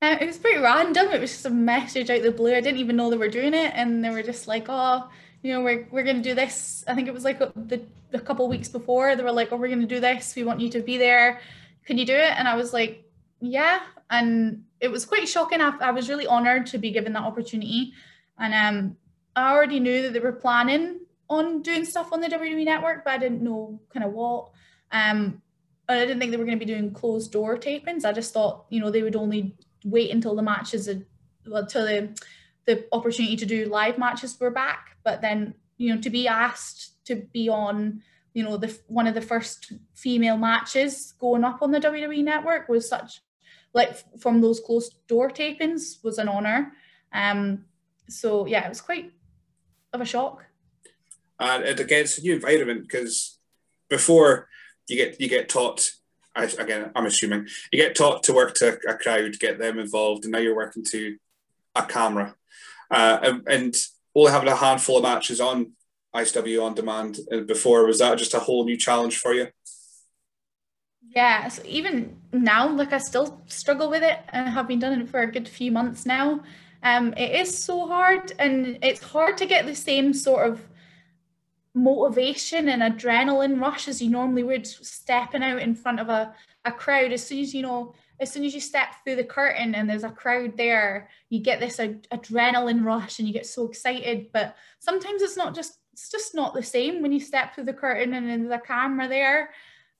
[0.00, 1.08] Uh, it was pretty random.
[1.08, 2.54] It was just a message out the blue.
[2.54, 5.08] I didn't even know they were doing it, and they were just like, "Oh,
[5.42, 7.82] you know, we're we're gonna do this." I think it was like the
[8.12, 9.16] a couple weeks before.
[9.16, 10.36] They were like, "Oh, we're gonna do this.
[10.36, 11.40] We want you to be there.
[11.84, 13.04] Can you do it?" And I was like,
[13.40, 13.80] "Yeah."
[14.10, 15.60] And it was quite shocking.
[15.60, 17.92] I, I was really honored to be given that opportunity.
[18.38, 18.96] And um,
[19.34, 23.14] I already knew that they were planning on doing stuff on the WWE network, but
[23.14, 24.50] I didn't know kind of what.
[24.92, 25.42] Um,
[25.88, 28.04] I didn't think they were going to be doing closed door tapings.
[28.04, 30.88] I just thought, you know, they would only wait until the matches,
[31.46, 32.18] well, till the
[32.66, 34.98] the opportunity to do live matches were back.
[35.02, 38.02] But then, you know, to be asked to be on,
[38.34, 42.68] you know, the one of the first female matches going up on the WWE network
[42.68, 43.20] was such
[43.74, 46.72] like from those closed door tapings was an honor.
[47.12, 47.64] Um,
[48.08, 49.12] so yeah, it was quite
[49.92, 50.44] of a shock.
[51.40, 53.38] And against a new environment because
[53.88, 54.48] before
[54.88, 55.92] you get you get taught
[56.44, 60.32] again, I'm assuming you get taught to work to a crowd, get them involved, and
[60.32, 61.16] now you're working to
[61.74, 62.34] a camera.
[62.90, 63.76] Uh, and, and
[64.14, 65.72] only having a handful of matches on
[66.14, 69.48] ICW on demand before was that just a whole new challenge for you?
[71.14, 75.08] Yeah, so even now, like I still struggle with it and have been doing it
[75.08, 76.42] for a good few months now.
[76.82, 80.62] Um, it is so hard, and it's hard to get the same sort of
[81.78, 86.72] motivation and adrenaline rush as you normally would stepping out in front of a, a
[86.72, 87.12] crowd.
[87.12, 90.04] As soon as you know, as soon as you step through the curtain and there's
[90.04, 94.26] a crowd there, you get this ad- adrenaline rush and you get so excited.
[94.32, 97.72] But sometimes it's not just it's just not the same when you step through the
[97.72, 99.50] curtain and there's a camera there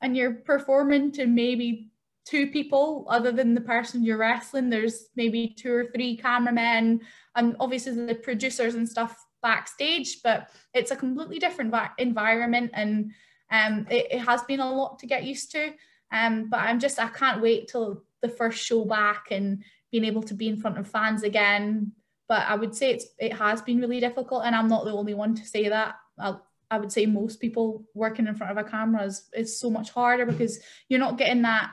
[0.01, 1.91] and you're performing to maybe
[2.25, 7.01] two people other than the person you're wrestling there's maybe two or three cameramen
[7.35, 10.39] and obviously the producers and stuff backstage but
[10.75, 13.13] it's a completely different environment and
[13.51, 15.73] um, it, it, has been a lot to get used to.
[16.11, 20.23] Um, but i'm just i can't wait till the first show back and being able
[20.25, 21.93] to be in front of fans again.
[22.29, 25.15] But i would say it's it has been really difficult and i'm not the only
[25.15, 25.95] one to say that.
[26.19, 29.71] I'll, I would say most people working in front of a camera is, is so
[29.71, 31.71] much harder because you're not getting that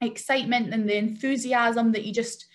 [0.00, 2.46] excitement and the enthusiasm that you just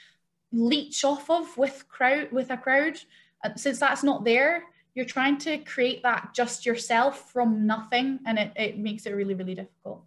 [0.51, 2.97] leech off of with crowd with a crowd.
[3.43, 4.63] And since that's not there,
[4.95, 9.33] you're trying to create that just yourself from nothing, and it, it makes it really,
[9.33, 10.03] really difficult.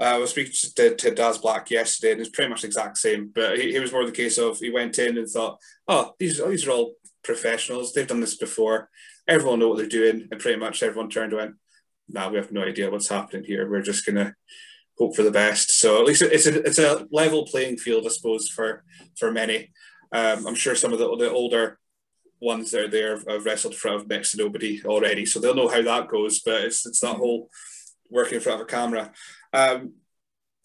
[0.00, 2.98] Uh, I was speaking to, to Daz Black yesterday, and it's pretty much the exact
[2.98, 3.30] same.
[3.34, 6.42] But he, he was more the case of he went in and thought, "Oh, these
[6.44, 7.92] these are all professionals.
[7.92, 8.88] They've done this before
[9.28, 11.54] everyone know what they're doing, and pretty much everyone turned around.
[12.08, 13.68] Now we have no idea what's happening here.
[13.68, 14.34] We're just gonna
[14.98, 15.78] hope for the best.
[15.78, 18.84] So at least it's a it's a level playing field, I suppose, for
[19.18, 19.72] for many.
[20.12, 21.78] Um, I'm sure some of the, the older
[22.42, 25.54] ones that are there have wrestled in front of next to nobody already, so they'll
[25.54, 26.40] know how that goes.
[26.40, 27.48] But it's it's that whole
[28.10, 29.12] working in front of a camera.
[29.52, 29.94] Um,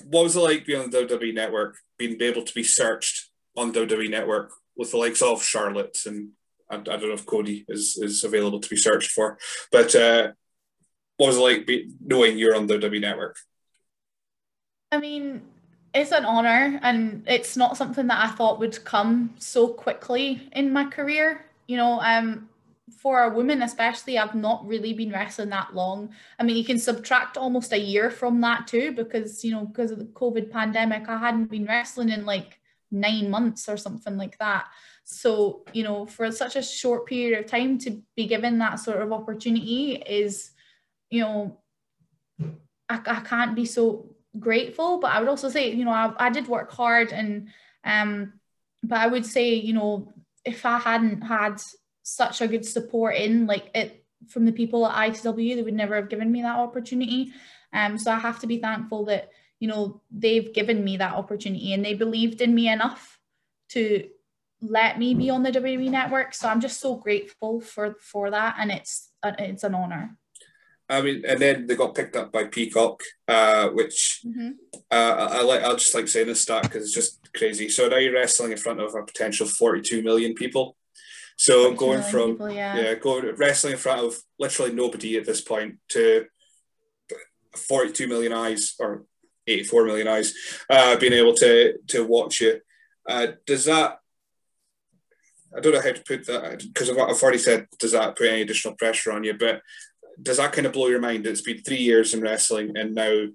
[0.06, 3.72] what was it like being on the WWE network, being able to be searched on
[3.72, 6.30] the WWE network with the likes of Charlotte and
[6.70, 9.38] I, I, don't know if Cody is, is available to be searched for,
[9.72, 10.32] but uh,
[11.18, 13.38] what was it like be, knowing you're on the W Network?
[14.92, 15.42] I mean,
[15.94, 20.72] it's an honor, and it's not something that I thought would come so quickly in
[20.72, 21.46] my career.
[21.68, 22.50] You know, um,
[22.98, 26.10] for a woman especially, I've not really been wrestling that long.
[26.40, 29.92] I mean, you can subtract almost a year from that too, because you know, because
[29.92, 34.38] of the COVID pandemic, I hadn't been wrestling in like nine months or something like
[34.40, 34.68] that.
[35.04, 39.02] So, you know, for such a short period of time to be given that sort
[39.02, 40.52] of opportunity is,
[41.10, 41.60] you know,
[42.90, 45.00] I, I can't be so grateful.
[45.00, 47.50] But I would also say, you know, I, I did work hard and,
[47.84, 48.34] um,
[48.84, 50.14] but I would say, you know,
[50.48, 51.62] if I hadn't had
[52.04, 55.96] such a good support in like it from the people at ICW, they would never
[55.96, 57.34] have given me that opportunity.
[57.74, 59.30] Um, so I have to be thankful that
[59.60, 63.20] you know they've given me that opportunity and they believed in me enough
[63.70, 64.08] to
[64.62, 66.34] let me be on the WWE network.
[66.34, 70.18] So I'm just so grateful for for that, and it's it's an honor.
[70.90, 74.52] I mean, and then they got picked up by Peacock, uh, which mm-hmm.
[74.90, 75.62] uh, I, I like.
[75.62, 77.68] I'll just like saying this stat because it's just crazy.
[77.68, 80.78] So now you're wrestling in front of a potential 42 million people.
[81.38, 82.76] So going from people, yeah.
[82.78, 86.26] yeah, going wrestling in front of literally nobody at this point to
[87.56, 89.04] 42 million eyes or
[89.46, 90.34] 84 million eyes
[90.70, 92.60] uh, being able to to watch you.
[93.08, 94.00] Uh, does that?
[95.56, 97.68] I don't know how to put that because I've, I've already said.
[97.80, 99.34] Does that put any additional pressure on you?
[99.34, 99.62] But
[100.22, 101.26] does that kind of blow your mind?
[101.26, 103.26] It's been three years in wrestling, and now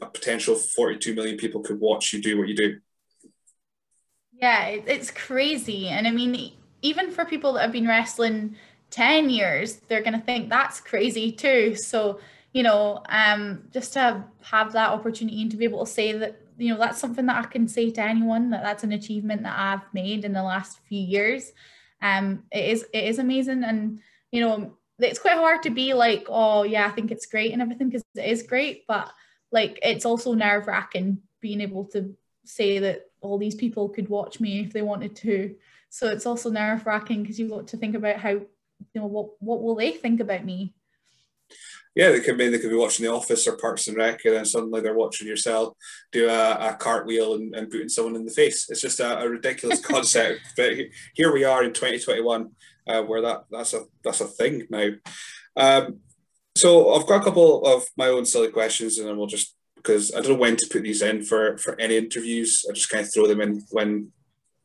[0.00, 2.78] a potential 42 million people could watch you do what you do.
[4.32, 8.56] Yeah, it's crazy, and I mean, even for people that have been wrestling
[8.90, 11.74] 10 years, they're going to think that's crazy too.
[11.74, 12.20] So,
[12.52, 16.40] you know, um, just to have that opportunity and to be able to say that,
[16.58, 19.58] you know, that's something that I can say to anyone that that's an achievement that
[19.58, 21.52] I've made in the last few years.
[22.00, 23.64] Um, it is, it is amazing.
[23.64, 27.52] And, you know, it's quite hard to be like, oh yeah, I think it's great
[27.52, 29.10] and everything because it is great, but
[29.52, 34.40] like it's also nerve wracking being able to say that all these people could watch
[34.40, 35.54] me if they wanted to.
[35.90, 38.46] So it's also nerve wracking because you've got to think about how, you
[38.94, 40.74] know, what what will they think about me?
[41.94, 44.34] Yeah, they could be they could be watching The Office or Parks and Rec, and
[44.34, 45.74] then suddenly they're watching yourself
[46.12, 48.68] do a, a cartwheel and, and booting someone in the face.
[48.68, 50.72] It's just a, a ridiculous concept, but
[51.14, 52.50] here we are in 2021,
[52.86, 54.90] uh, where that that's a that's a thing now.
[55.56, 56.00] Um,
[56.56, 60.14] so I've got a couple of my own silly questions, and then we'll just because
[60.14, 62.64] I don't know when to put these in for for any interviews.
[62.68, 64.12] I just kind of throw them in when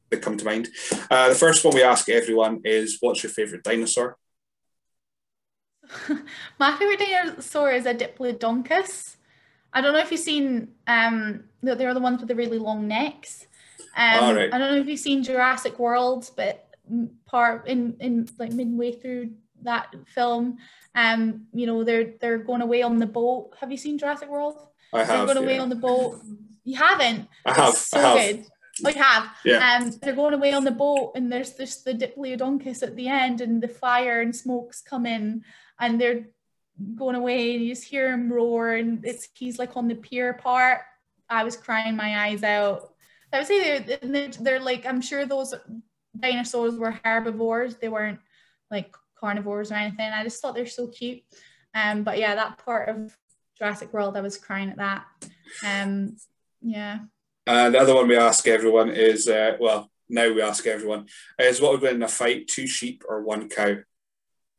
[0.09, 0.69] they come to mind.
[1.09, 4.17] Uh, the first one we ask everyone is, "What's your favorite dinosaur?"
[6.59, 9.15] My favorite dinosaur is a Diplodocus.
[9.73, 10.69] I don't know if you've seen.
[10.87, 13.47] Um, they're the ones with the really long necks.
[13.95, 14.53] Um, All right.
[14.53, 16.70] I don't know if you've seen Jurassic World, but
[17.25, 19.31] part in in like midway through
[19.63, 20.57] that film,
[20.95, 23.51] um, you know, they're they're going away on the boat.
[23.59, 24.57] Have you seen Jurassic World?
[24.93, 25.07] I have.
[25.07, 25.43] They're going yeah.
[25.43, 26.21] away on the boat.
[26.63, 27.27] You haven't.
[27.45, 27.69] I have.
[27.69, 28.35] It's so I have.
[28.35, 28.45] good.
[28.85, 29.29] I have.
[29.45, 29.79] Yeah.
[29.81, 33.41] Um, they're going away on the boat, and there's just the Diplodocus at the end,
[33.41, 35.43] and the fire and smoke's coming,
[35.79, 36.27] and they're
[36.95, 40.33] going away, and you just hear him roar, and it's he's like on the pier
[40.33, 40.81] part.
[41.29, 42.93] I was crying my eyes out.
[43.31, 45.53] I would say they're, they're, they're like I'm sure those
[46.17, 47.75] dinosaurs were herbivores.
[47.75, 48.19] They weren't
[48.69, 50.11] like carnivores or anything.
[50.11, 51.21] I just thought they're so cute.
[51.73, 53.15] Um, but yeah, that part of
[53.57, 55.05] Jurassic World, I was crying at that.
[55.65, 56.17] Um,
[56.61, 56.99] yeah.
[57.47, 61.07] And the other one we ask everyone is, uh, well, now we ask everyone,
[61.39, 63.77] is what would win in a fight, two sheep or one cow?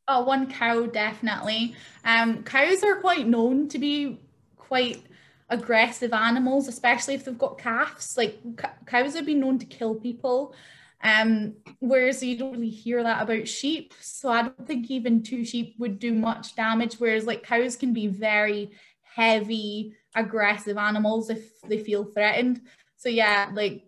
[0.08, 1.76] Oh, one cow, definitely.
[2.04, 4.20] Um, cows are quite known to be
[4.56, 5.02] quite
[5.48, 8.16] aggressive animals, especially if they've got calves.
[8.16, 8.40] Like
[8.86, 10.54] cows have been known to kill people.
[11.02, 13.92] Um, whereas you don't really hear that about sheep.
[14.00, 16.94] So I don't think even two sheep would do much damage.
[16.94, 18.70] Whereas like cows can be very
[19.02, 22.60] heavy, aggressive animals if they feel threatened.
[22.96, 23.84] So yeah, like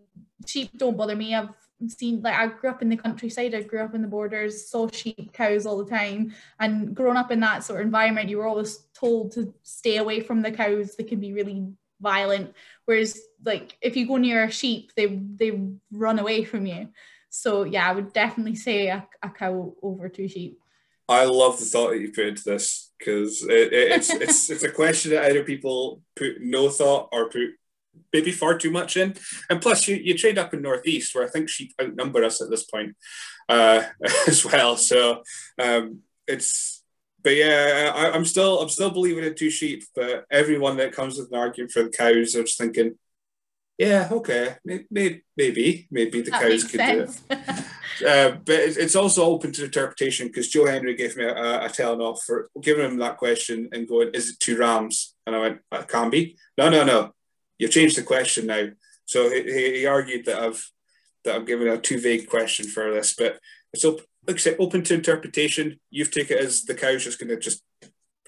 [0.47, 1.35] sheep don't bother me.
[1.35, 1.51] I've
[1.89, 4.89] seen like I grew up in the countryside, I grew up in the borders, saw
[4.89, 6.35] sheep, cows all the time.
[6.59, 10.21] And growing up in that sort of environment, you were always told to stay away
[10.21, 10.97] from the cows.
[10.97, 11.69] They can be really
[12.01, 12.55] violent.
[12.87, 16.89] Whereas like if you go near a sheep, they they run away from you.
[17.31, 20.59] So yeah, I would definitely say a, a cow over two sheep.
[21.09, 24.63] I love the thought that you put into this because it, it, it's it's it's
[24.63, 27.51] a question that either people put no thought or put
[28.13, 29.15] maybe far too much in.
[29.51, 32.51] And plus, you, you trade up in Northeast where I think sheep outnumber us at
[32.51, 32.97] this point
[33.49, 33.83] uh,
[34.29, 34.77] as well.
[34.77, 35.23] So
[35.61, 36.84] um, it's,
[37.25, 39.85] but yeah, I, am still I'm still believing in two sheep.
[39.97, 42.99] But everyone that comes with an argument for the cows, I'm just thinking,
[43.79, 47.21] yeah, okay, maybe maybe maybe the that cows could sense.
[47.21, 47.39] do it.
[48.07, 52.01] uh, but it's also open to interpretation because Joe Hendry gave me a, a telling
[52.01, 55.61] off for giving him that question and going, "Is it two rams?" And I went,
[55.73, 57.13] "It can't be." No, no, no.
[57.59, 58.69] You've changed the question now.
[59.07, 60.71] So he, he argued that I've
[61.25, 63.41] that I'm giving a too vague question for this, but
[63.73, 65.79] it's open, like I said, open to interpretation.
[65.91, 67.63] You've taken it as the cow's just going to just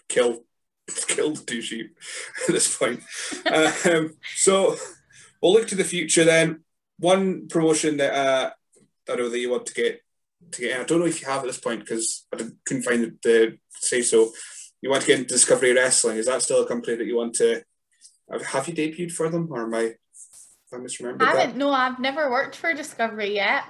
[0.08, 0.44] kill
[1.08, 1.96] kill the two sheep
[2.48, 3.02] at this point.
[3.46, 4.76] um, so
[5.42, 6.60] we'll look to the future then.
[6.98, 8.50] one promotion that uh,
[9.08, 10.00] I don't know that you want to get
[10.52, 10.80] to get.
[10.80, 13.58] I don't know if you have at this point because I couldn't find the, the
[13.70, 14.32] say so.
[14.82, 16.18] You want to get into Discovery Wrestling?
[16.18, 17.62] Is that still a company that you want to?
[18.30, 19.94] Have you debuted for them, or am I?
[20.72, 21.52] I misremembered I haven't.
[21.52, 21.56] That?
[21.56, 23.64] No, I've never worked for Discovery yet.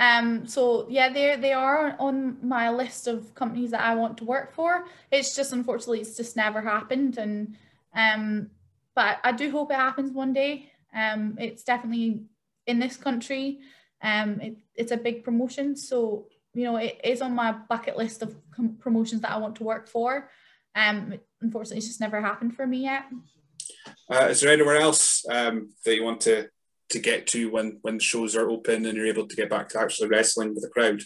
[0.00, 4.24] Um, so yeah, they they are on my list of companies that I want to
[4.24, 4.86] work for.
[5.12, 7.54] It's just unfortunately it's just never happened, and
[7.94, 8.50] um,
[8.94, 10.72] but I do hope it happens one day.
[10.94, 12.22] Um, it's definitely
[12.66, 13.60] in this country.
[14.02, 18.22] Um, it, it's a big promotion, so you know it is on my bucket list
[18.22, 20.30] of com- promotions that I want to work for.
[20.74, 23.04] Um, unfortunately, it's just never happened for me yet.
[24.10, 26.48] Uh, is there anywhere else um, that you want to
[26.90, 29.68] to get to when when the shows are open and you're able to get back
[29.70, 31.02] to actually wrestling with the crowd?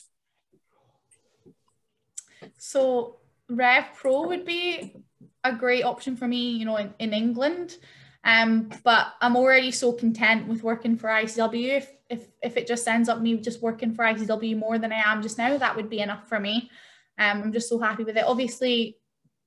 [2.58, 3.18] So
[3.48, 4.96] Rev Pro would be
[5.42, 7.76] a great option for me, you know, in, in England.
[8.24, 11.76] Um, but I'm already so content with working for ICW.
[11.76, 15.02] If, if if it just ends up me just working for ICW more than I
[15.04, 16.70] am just now, that would be enough for me.
[17.18, 18.24] Um, I'm just so happy with it.
[18.24, 18.96] Obviously,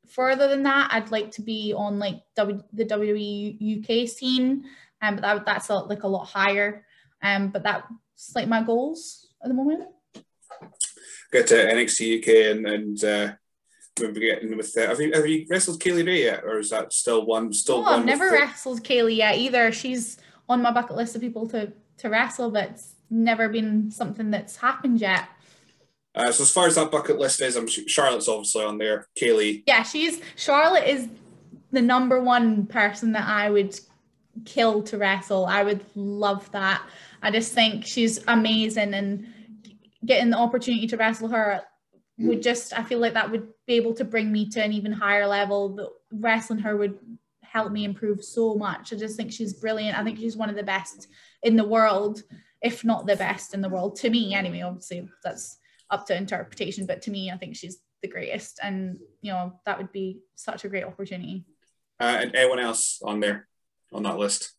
[0.07, 4.65] further than that, I'd like to be on like w, the WWE UK scene,
[5.01, 6.85] um, but that, that's a, like a lot higher.
[7.21, 9.83] Um, but that's like my goals at the moment.
[11.31, 13.33] Get to NXT UK and and uh,
[13.99, 14.89] we'll be getting with that.
[14.89, 17.51] Have you have you wrestled Kay Lee Ray yet, or is that still one?
[17.51, 18.37] Still, no, I've never the...
[18.37, 19.71] wrestled Kay Lee yet either.
[19.71, 20.17] She's
[20.47, 24.57] on my bucket list of people to to wrestle, but it's never been something that's
[24.57, 25.27] happened yet.
[26.15, 29.07] Uh, so as far as that bucket list is, I'm Charlotte's obviously on there.
[29.19, 29.63] Kaylee.
[29.67, 31.07] Yeah, she's Charlotte is
[31.71, 33.77] the number one person that I would
[34.45, 35.45] kill to wrestle.
[35.45, 36.81] I would love that.
[37.21, 39.27] I just think she's amazing and
[40.05, 41.63] getting the opportunity to wrestle her
[42.19, 44.91] would just I feel like that would be able to bring me to an even
[44.91, 45.91] higher level.
[46.11, 46.97] Wrestling her would
[47.43, 48.91] help me improve so much.
[48.91, 49.97] I just think she's brilliant.
[49.97, 51.07] I think she's one of the best
[51.43, 52.23] in the world,
[52.61, 53.97] if not the best in the world.
[53.97, 54.61] To me, anyway.
[54.61, 55.57] Obviously, that's
[55.89, 59.77] up to interpretation, but to me, I think she's the greatest, and you know that
[59.77, 61.45] would be such a great opportunity.
[61.99, 63.46] Uh, and anyone else on there
[63.93, 64.53] on that list?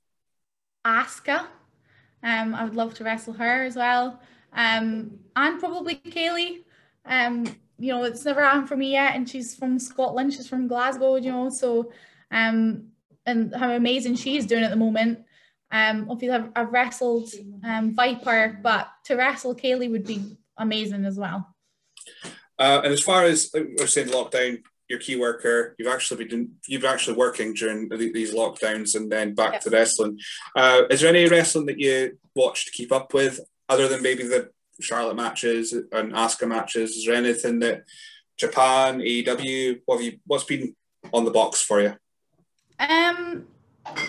[0.85, 1.47] Asuka.
[2.23, 4.21] Um, I would love to wrestle her as well.
[4.53, 6.65] Um, and probably Kay Lee.
[7.05, 7.47] Um,
[7.79, 10.35] you know, it's never happened for me yet, and she's from Scotland.
[10.35, 11.17] She's from Glasgow.
[11.17, 11.93] You know, so
[12.31, 12.89] um,
[13.27, 15.21] and how amazing she's doing at the moment.
[15.71, 17.31] Um, obviously, I've, I've wrestled
[17.63, 21.55] um, Viper, but to wrestle Kay Lee would be amazing as well.
[22.59, 26.53] Uh, and as far as I was saying, lockdown, your key worker, you've actually been
[26.67, 29.63] you've actually working during these lockdowns and then back yep.
[29.63, 30.19] to wrestling.
[30.57, 34.23] Uh, is there any wrestling that you watch to keep up with, other than maybe
[34.25, 36.97] the Charlotte matches and Asuka matches?
[36.97, 37.85] Is there anything that
[38.39, 40.75] Japan, AEW, what have you, what's been
[41.13, 41.95] on the box for you?
[42.79, 43.47] Um,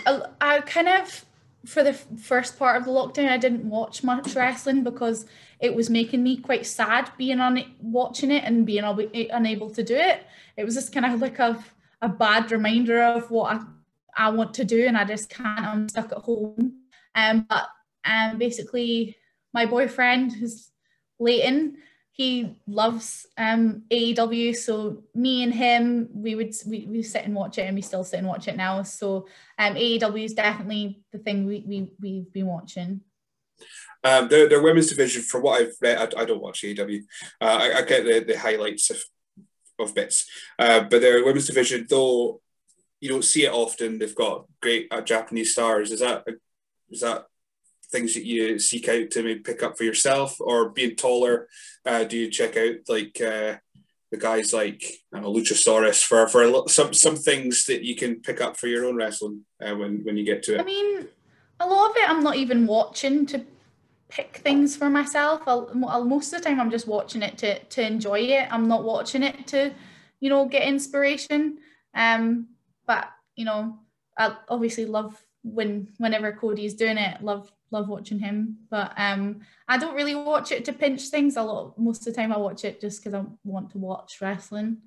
[0.06, 1.26] I, I kind of
[1.66, 5.26] for the first part of the lockdown, I didn't watch much wrestling because
[5.60, 9.84] it was making me quite sad being on it, watching it and being unable to
[9.84, 10.26] do it.
[10.56, 11.64] It was just kind of like a,
[12.02, 13.60] a bad reminder of what I,
[14.16, 15.60] I want to do and I just can't.
[15.60, 16.80] I'm stuck at home.
[17.16, 17.68] Um, but
[18.06, 19.18] um, basically,
[19.54, 20.72] my boyfriend, who's
[21.20, 21.78] Leighton,
[22.12, 24.56] he loves um, AEW.
[24.56, 28.04] So me and him, we would we, we sit and watch it, and we still
[28.04, 28.84] sit and watch it now.
[28.84, 33.02] So um, AEW is definitely the thing we, we we've been watching.
[34.04, 37.02] Um, their, their women's division, from what I've read, I, I don't watch AEW.
[37.42, 38.98] Uh, I, I, get the, the highlights of,
[39.78, 40.26] of bits,
[40.58, 42.42] uh, but their women's division, though
[43.02, 45.92] you don't see it often, they've got great uh, Japanese stars.
[45.92, 46.26] Is that
[46.90, 47.26] is that
[47.92, 51.48] things that you seek out to maybe pick up for yourself, or being taller?
[51.86, 53.56] Uh, do you check out like uh,
[54.12, 54.84] the guys like
[55.14, 58.86] I know, Luchasaurus for for some some things that you can pick up for your
[58.86, 60.62] own wrestling uh, when when you get to it?
[60.62, 61.08] I mean,
[61.60, 63.46] a lot of it I'm not even watching to
[64.10, 65.42] pick things for myself.
[65.46, 68.48] I'll, I'll, most of the time I'm just watching it to to enjoy it.
[68.52, 69.72] I'm not watching it to,
[70.20, 71.60] you know, get inspiration.
[71.94, 72.48] Um,
[72.86, 73.80] but you know,
[74.18, 77.22] I obviously love when whenever Cody's doing it.
[77.24, 78.58] Love love watching him.
[78.70, 81.38] But um, I don't really watch it to pinch things.
[81.38, 84.18] A lot most of the time I watch it just because I want to watch
[84.22, 84.78] wrestling.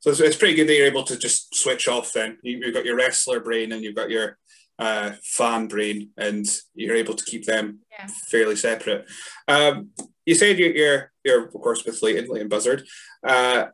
[0.00, 2.12] So it's, pretty good that you're able to just switch off.
[2.12, 4.36] Then you, you've got your wrestler brain and you've got your
[4.78, 8.06] uh, fan brain, and you're able to keep them yeah.
[8.30, 9.08] fairly separate.
[9.48, 9.90] Um,
[10.26, 12.84] you said you're, you're, you're of course with Leighton, Leighton Buzzard.
[13.26, 13.66] Uh,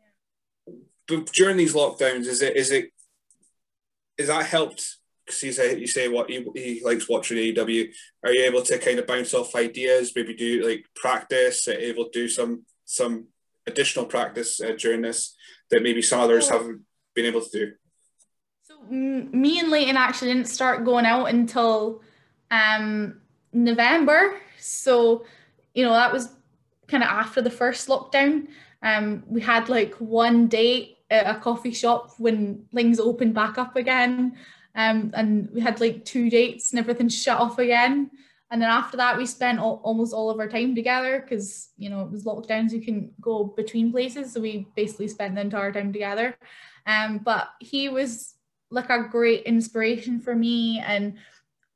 [1.06, 2.90] but during these lockdowns, is it is it
[4.16, 4.96] is that helped?
[5.24, 7.88] Because you say you say what he, he likes watching AEW.
[8.24, 10.12] Are you able to kind of bounce off ideas?
[10.14, 13.28] Maybe do like practice, able to do some some
[13.66, 15.34] additional practice uh, during this
[15.70, 16.82] that maybe some others haven't
[17.14, 17.72] been able to do
[18.90, 22.02] me and Leighton actually didn't start going out until,
[22.50, 23.20] um,
[23.52, 24.36] November.
[24.58, 25.24] So,
[25.74, 26.28] you know, that was
[26.86, 28.48] kind of after the first lockdown.
[28.82, 33.76] Um, we had like one date at a coffee shop when things opened back up
[33.76, 34.36] again.
[34.74, 38.10] Um, and we had like two dates and everything shut off again.
[38.50, 41.90] And then after that, we spent all, almost all of our time together because, you
[41.90, 44.32] know, it was lockdowns, you can go between places.
[44.32, 46.36] So we basically spent the entire time together.
[46.86, 48.34] Um, but he was
[48.70, 50.80] like a great inspiration for me.
[50.80, 51.18] And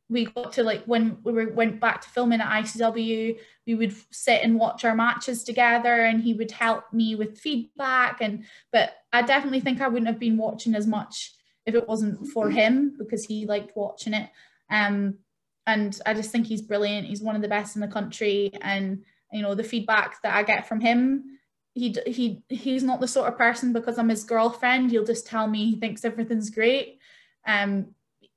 [0.08, 3.94] we got to like when we were, went back to filming at ICW, we would
[4.10, 8.20] sit and watch our matches together and he would help me with feedback.
[8.20, 11.32] And but I definitely think I wouldn't have been watching as much
[11.64, 14.28] if it wasn't for him because he liked watching it.
[14.70, 15.18] Um,
[15.66, 17.06] and I just think he's brilliant.
[17.06, 20.42] He's one of the best in the country, and you know the feedback that I
[20.42, 21.38] get from him.
[21.74, 24.90] He he he's not the sort of person because I'm his girlfriend.
[24.90, 26.98] He'll just tell me he thinks everything's great.
[27.46, 27.94] Um,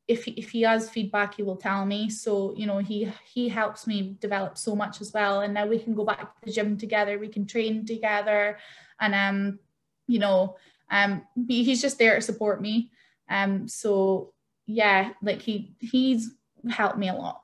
[0.07, 2.09] if he, if he has feedback, he will tell me.
[2.09, 5.41] So you know he he helps me develop so much as well.
[5.41, 7.19] And now we can go back to the gym together.
[7.19, 8.57] We can train together,
[8.99, 9.59] and um,
[10.07, 10.55] you know,
[10.89, 12.91] um, he's just there to support me.
[13.29, 14.33] Um, so
[14.65, 16.31] yeah, like he he's
[16.69, 17.41] helped me a lot.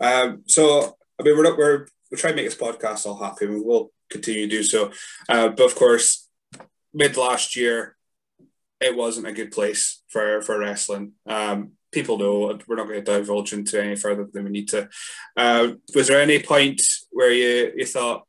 [0.00, 3.46] Um, so I mean, we're not we're we're trying to make this podcast all happy.
[3.46, 4.92] We will continue to do so,
[5.28, 6.28] uh, but of course,
[6.92, 7.96] mid last year,
[8.80, 11.12] it wasn't a good place for for wrestling.
[11.26, 14.88] Um, people know we're not going to divulge into any further than we need to.
[15.36, 18.26] Uh, was there any point where you you thought?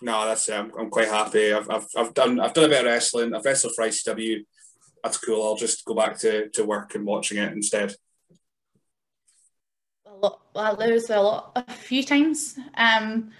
[0.00, 0.54] No, that's it.
[0.54, 1.52] I'm, I'm quite happy.
[1.52, 3.34] I've, I've, I've done I've done a bit of wrestling.
[3.34, 4.44] I've wrestled for ICW.
[5.02, 5.42] That's cool.
[5.42, 7.94] I'll just go back to, to work and watching it instead
[10.06, 13.30] A lot, well, there was a lot, a few times um,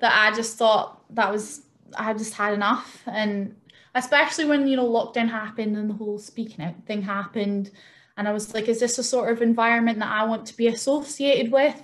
[0.00, 1.62] that I just thought that was,
[1.96, 3.02] I just had enough.
[3.06, 3.56] And
[3.94, 7.70] especially when, you know, lockdown happened and the whole speaking out thing happened.
[8.16, 10.68] And I was like, is this a sort of environment that I want to be
[10.68, 11.80] associated with?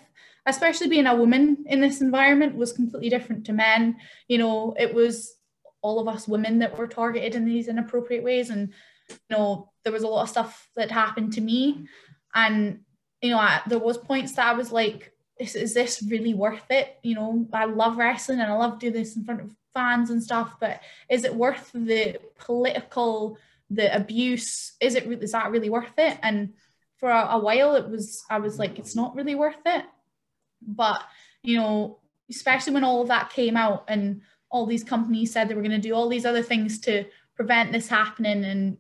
[0.47, 3.97] Especially being a woman in this environment was completely different to men.
[4.29, 5.37] You know, it was
[5.83, 8.51] all of us women that were targeted in these inappropriate ways.
[8.51, 8.73] And,
[9.09, 11.87] you know, there was a lot of stuff that happened to me.
[12.35, 12.81] And
[13.23, 15.12] you know, I, there was points that I was like,
[15.43, 16.99] is, is this really worth it?
[17.03, 20.23] You know, I love wrestling and I love doing this in front of fans and
[20.23, 23.39] stuff, but is it worth the political,
[23.71, 24.75] the abuse?
[24.81, 26.19] Is it is that really worth it?
[26.23, 26.55] And
[26.99, 29.85] for a, a while, it was I was like, it's not really worth it.
[30.67, 31.03] But
[31.43, 31.99] you know,
[32.31, 35.73] especially when all of that came out and all these companies said they were going
[35.73, 38.77] to do all these other things to prevent this happening and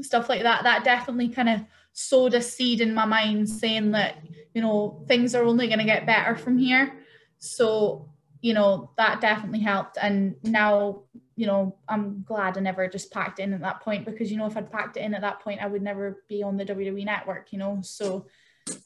[0.00, 1.60] stuff like that, that definitely kind of
[1.98, 4.18] sowed a seed in my mind saying that
[4.54, 7.00] you know things are only going to get better from here.
[7.38, 8.10] So
[8.42, 9.96] you know that definitely helped.
[10.00, 11.04] And now
[11.36, 14.46] you know i'm glad i never just packed in at that point because you know
[14.46, 17.04] if i'd packed it in at that point i would never be on the wwe
[17.04, 17.78] network you know?
[17.82, 18.26] So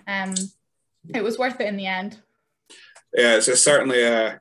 [0.07, 0.35] um
[1.15, 2.19] it was worth it in the end.
[3.15, 4.41] Yeah it's, certainly a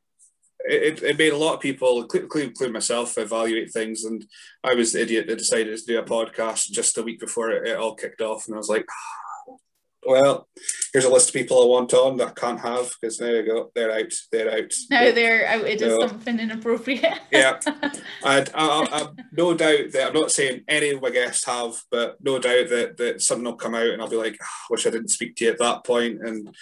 [0.66, 4.04] it, it made a lot of people, including myself, evaluate things.
[4.04, 4.26] And
[4.64, 7.68] I was the idiot that decided to do a podcast just a week before it,
[7.68, 8.48] it all kicked off.
[8.48, 8.86] And I was like,
[10.06, 10.48] well,
[10.92, 13.46] here's a list of people I want on that I can't have because there you
[13.46, 14.74] go, they're out, they're out.
[14.90, 15.66] No, they're out.
[15.66, 17.20] It is something inappropriate.
[17.32, 21.46] yeah, and I, I, I, no doubt that I'm not saying any of my guests
[21.46, 24.68] have, but no doubt that that something will come out and I'll be like, oh,
[24.72, 26.22] wish I didn't speak to you at that point.
[26.22, 26.56] And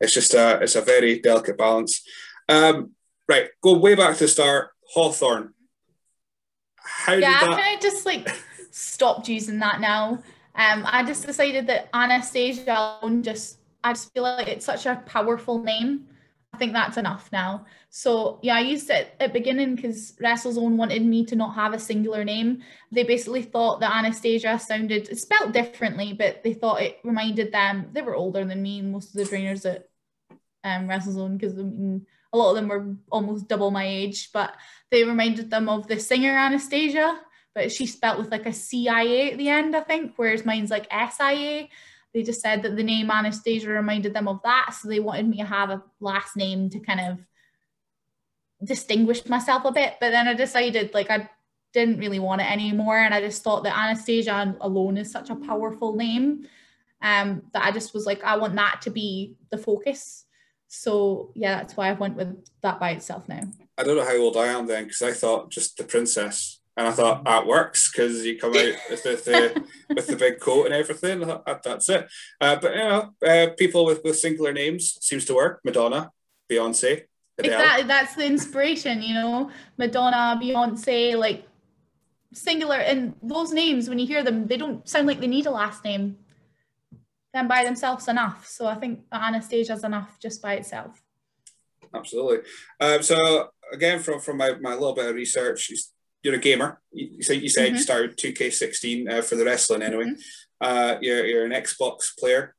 [0.00, 2.02] it's just a it's a very delicate balance.
[2.48, 2.92] Um,
[3.28, 4.70] right, go way back to the start.
[4.92, 5.52] Hawthorne.
[6.76, 7.50] How yeah, that...
[7.50, 8.28] I kind of just like
[8.70, 10.22] stopped using that now.
[10.54, 15.62] Um, I just decided that Anastasia just I just feel like it's such a powerful
[15.62, 16.06] name.
[16.52, 17.66] I think that's enough now.
[17.90, 21.78] So yeah, I used it at beginning because WrestleZone wanted me to not have a
[21.78, 22.62] singular name.
[22.90, 27.90] They basically thought that Anastasia sounded spelt differently, but they thought it reminded them.
[27.92, 29.88] They were older than me, and most of the trainers at
[30.64, 34.54] um, WrestleZone, because I mean, a lot of them were almost double my age, but
[34.90, 37.18] they reminded them of the singer Anastasia,
[37.54, 40.86] but she spelt with like a CIA at the end, I think, whereas mine's like
[40.90, 41.68] SIA.
[42.14, 45.38] They just said that the name Anastasia reminded them of that, so they wanted me
[45.38, 47.18] to have a last name to kind of
[48.66, 49.94] distinguish myself a bit.
[50.00, 51.28] But then I decided like I
[51.72, 55.36] didn't really want it anymore, and I just thought that Anastasia alone is such a
[55.36, 56.46] powerful name
[57.00, 60.24] um, that I just was like, I want that to be the focus
[60.68, 63.40] so yeah, that's why I went with that by itself now.
[63.76, 66.86] I don't know how old I am then because I thought just the princess, and
[66.86, 70.74] I thought that works because you come out with the with the big coat and
[70.74, 71.24] everything.
[71.24, 72.06] Thought, that's it.
[72.40, 75.60] Uh, but you know, uh, people with with singular names seems to work.
[75.64, 76.10] Madonna,
[76.50, 77.04] Beyonce.
[77.38, 77.52] Adele.
[77.52, 79.00] Exactly, that's the inspiration.
[79.00, 81.46] You know, Madonna, Beyonce, like
[82.34, 85.50] singular, and those names when you hear them, they don't sound like they need a
[85.50, 86.18] last name
[87.32, 88.46] them by themselves enough.
[88.46, 91.02] So I think Anastasia is enough just by itself.
[91.94, 92.38] Absolutely.
[92.80, 95.70] Um, so again, from from my, my little bit of research,
[96.22, 96.80] you're a gamer.
[96.92, 97.76] You, said you said mm-hmm.
[97.76, 100.04] you started 2K16 uh, for the wrestling anyway.
[100.04, 100.20] Mm-hmm.
[100.60, 102.54] Uh, you're, you're an Xbox player.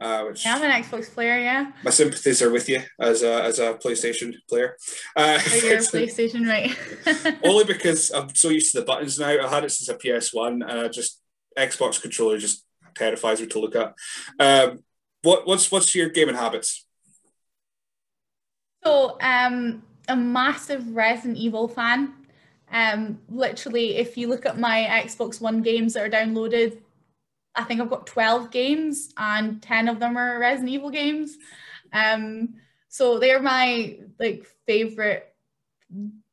[0.00, 1.38] Uh, which yeah, I'm an Xbox player.
[1.38, 1.70] Yeah.
[1.84, 4.76] My sympathies are with you as a as a PlayStation player.
[5.14, 7.38] Uh, oh, you're a PlayStation, right?
[7.44, 9.28] only because I'm so used to the buttons now.
[9.28, 11.20] I had it since a PS One, and I just
[11.56, 13.94] Xbox controller just terrifies me to look at.
[14.38, 14.80] Um,
[15.22, 16.84] what what's what's your gaming habits?
[18.84, 22.14] So, um, a massive Resident Evil fan.
[22.70, 26.78] Um, literally, if you look at my Xbox One games that are downloaded,
[27.54, 31.36] I think I've got 12 games and 10 of them are Resident Evil games.
[31.92, 32.54] Um,
[32.88, 35.32] so they're my like favorite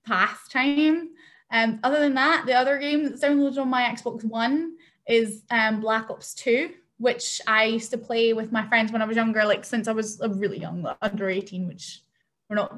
[0.06, 1.10] pastime.
[1.52, 4.78] Um, other than that, the other game that's downloaded on my Xbox One
[5.10, 9.06] is um, Black Ops 2, which I used to play with my friends when I
[9.06, 12.02] was younger, like since I was a really young, under 18, which
[12.50, 12.78] we're not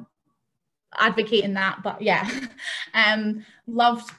[0.97, 2.29] advocating that, but yeah.
[2.93, 4.09] um, loved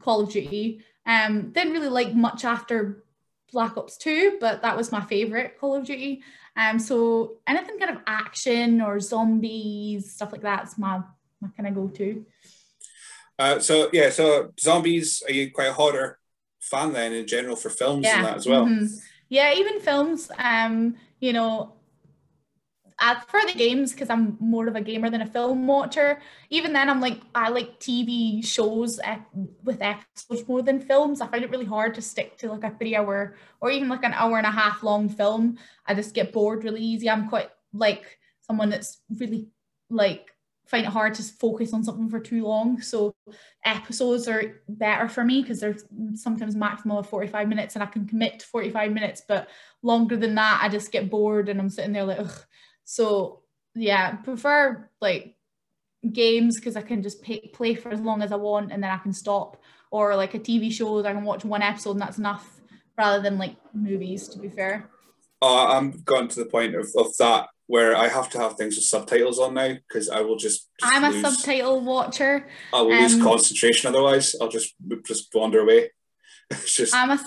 [0.00, 0.82] Call of Duty.
[1.06, 3.02] Um, didn't really like much after
[3.50, 6.22] Black Ops 2, but that was my favorite Call of Duty.
[6.54, 11.00] Um, so anything kind of action or zombies, stuff like that's my
[11.40, 12.24] my kind of go-to.
[13.38, 16.18] Uh, so yeah, so zombies, are you quite horror
[16.62, 18.16] fan then in general for films yeah.
[18.16, 18.64] and that as well?
[18.64, 18.86] Mm-hmm.
[19.28, 20.30] Yeah, even films.
[20.38, 21.74] Um, you know,
[22.98, 26.20] I prefer the games because I'm more of a gamer than a film watcher.
[26.50, 29.00] Even then, I'm like I like TV shows
[29.64, 31.20] with episodes more than films.
[31.20, 34.04] I find it really hard to stick to like a three hour or even like
[34.04, 35.58] an hour and a half long film.
[35.86, 37.10] I just get bored really easy.
[37.10, 39.48] I'm quite like someone that's really
[39.90, 40.31] like
[40.72, 42.80] find it hard to focus on something for too long.
[42.80, 43.14] So
[43.64, 45.76] episodes are better for me because they're
[46.14, 49.48] sometimes maximum of 45 minutes and I can commit to 45 minutes, but
[49.82, 52.44] longer than that, I just get bored and I'm sitting there like, Ugh
[52.84, 53.40] so
[53.74, 55.36] yeah, prefer like
[56.10, 58.90] games because I can just pay, play for as long as I want and then
[58.90, 59.62] I can stop.
[59.90, 62.60] Or like a TV show that I can watch one episode and that's enough
[62.96, 64.88] rather than like movies, to be fair.
[65.40, 68.76] Uh, I'm gotten to the point of, of that where I have to have things
[68.76, 70.68] with subtitles on now because I will just.
[70.78, 72.46] just I'm lose, a subtitle watcher.
[72.70, 74.36] I will um, lose concentration otherwise.
[74.38, 74.74] I'll just
[75.06, 75.90] just wander away.
[76.66, 76.94] just...
[76.94, 77.18] I'm a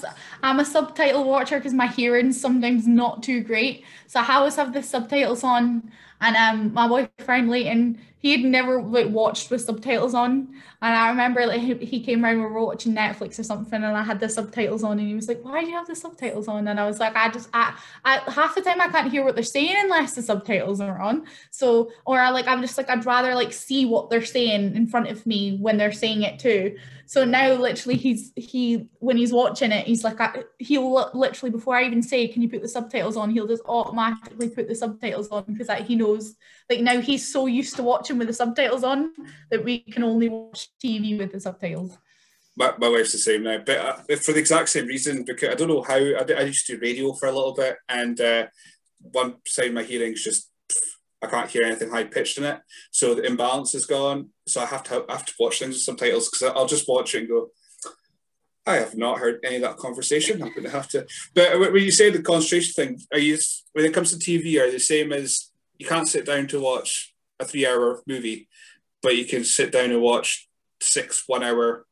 [0.43, 3.85] I'm a subtitle watcher because my hearing's sometimes not too great.
[4.05, 5.91] So I always have the subtitles on,
[6.21, 10.47] and um, my boyfriend Leighton he had never like watched with subtitles on.
[10.81, 14.03] And i remember like he, came around we were watching netflix or something and i
[14.03, 16.67] had the subtitles on and he was like why do you have the subtitles on?
[16.67, 19.35] And i was like i just I, I half the time i can't hear what
[19.35, 21.25] they're saying unless the subtitles are on.
[21.51, 24.87] So or i like i'm just like i'd rather like see what they're saying in
[24.87, 26.77] front of me when they're saying it too.
[27.07, 31.75] So now literally he's he when he's watching it he's like I, he'll literally before
[31.75, 33.29] i even say can you put the subtitles on?
[33.29, 36.35] He'll just automatically put the subtitles on because like, he knows
[36.69, 39.11] like now he's so used to watching with the subtitles on
[39.51, 41.97] that we can only watch TV with the subtitles.
[42.57, 45.23] My, my wife's the same now, but uh, for the exact same reason.
[45.25, 47.77] Because I don't know how I, I used to do radio for a little bit,
[47.89, 48.47] and uh,
[48.99, 50.49] one side of my hearing's just
[51.21, 52.59] I can't hear anything high pitched in it,
[52.91, 54.29] so the imbalance is gone.
[54.47, 57.13] So I have to I have to watch things with subtitles because I'll just watch
[57.13, 57.49] it and go.
[58.65, 60.41] I have not heard any of that conversation.
[60.41, 61.05] I'm going to have to.
[61.35, 63.37] But when you say the concentration thing, are you
[63.73, 67.13] when it comes to TV, are the same as you can't sit down to watch
[67.39, 68.47] a three hour movie,
[69.01, 70.47] but you can sit down and watch
[70.81, 71.85] six one hour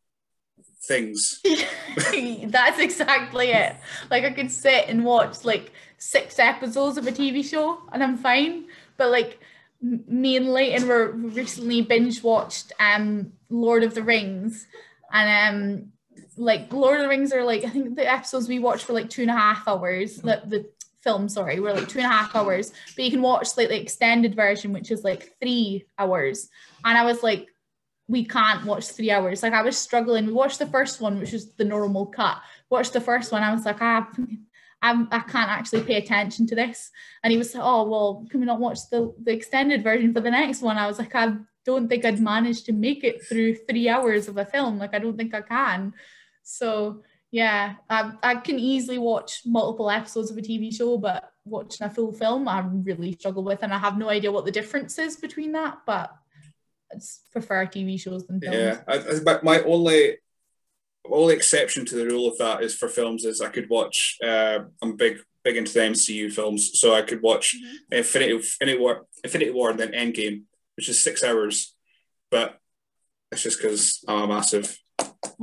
[0.83, 1.41] things.
[2.45, 3.75] That's exactly it.
[4.09, 8.17] Like I could sit and watch like six episodes of a TV show and I'm
[8.17, 8.65] fine.
[8.97, 9.39] But like
[9.81, 14.67] me and Leighton were recently binge watched um Lord of the Rings
[15.11, 15.87] and um
[16.37, 19.09] like Lord of the Rings are like I think the episodes we watched for like
[19.09, 20.17] two and a half hours.
[20.17, 20.69] The the
[21.03, 23.79] film, sorry, we're like two and a half hours, but you can watch like the
[23.79, 26.49] extended version, which is like three hours.
[26.85, 27.49] And I was like,
[28.07, 29.43] we can't watch three hours.
[29.43, 30.25] Like I was struggling.
[30.25, 32.37] We watched the first one, which is the normal cut.
[32.69, 33.43] Watched the first one.
[33.43, 34.09] I was like, ah,
[34.81, 36.91] I'm, I can't actually pay attention to this.
[37.23, 40.19] And he was like, oh, well, can we not watch the, the extended version for
[40.19, 40.77] the next one?
[40.77, 41.35] I was like, I
[41.65, 44.77] don't think I'd manage to make it through three hours of a film.
[44.77, 45.93] Like, I don't think I can.
[46.43, 47.03] So
[47.33, 51.89] yeah, I, I can easily watch multiple episodes of a TV show, but watching a
[51.89, 55.15] full film, I really struggle with, and I have no idea what the difference is
[55.15, 55.79] between that.
[55.87, 56.13] But
[56.93, 56.97] I
[57.31, 58.55] prefer TV shows than films.
[58.55, 60.17] Yeah, I, I, my only
[61.09, 64.15] only exception to the rule of that is for films is I could watch.
[64.23, 67.95] Uh, I'm big big into the MCU films, so I could watch mm-hmm.
[67.95, 70.43] Infinity Infinity War, Infinity War, and then Endgame,
[70.77, 71.73] which is six hours.
[72.29, 72.59] But
[73.31, 74.77] it's just because I'm a massive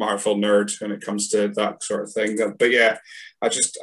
[0.01, 2.39] Marvel nerd when it comes to that sort of thing.
[2.59, 2.97] But yeah,
[3.41, 3.79] I just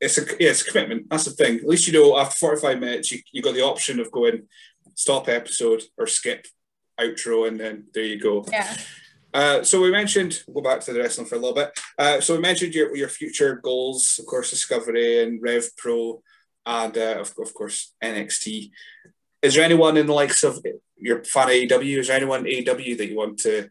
[0.00, 1.08] it's a yeah, it's a commitment.
[1.10, 1.56] That's the thing.
[1.56, 4.48] At least you know after 45 minutes you you got the option of going
[4.94, 6.46] stop episode or skip
[6.98, 8.44] outro, and then there you go.
[8.50, 8.76] Yeah.
[9.34, 11.78] Uh, so we mentioned we'll go back to the wrestling for a little bit.
[11.98, 16.22] Uh, so we mentioned your your future goals, of course, Discovery and Rev Pro,
[16.64, 18.70] and uh, of, of course NXT.
[19.42, 20.64] Is there anyone in the likes of
[20.96, 21.98] your fan AEW?
[21.98, 23.68] Is there anyone AEW that you want to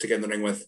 [0.00, 0.66] to get in the ring with?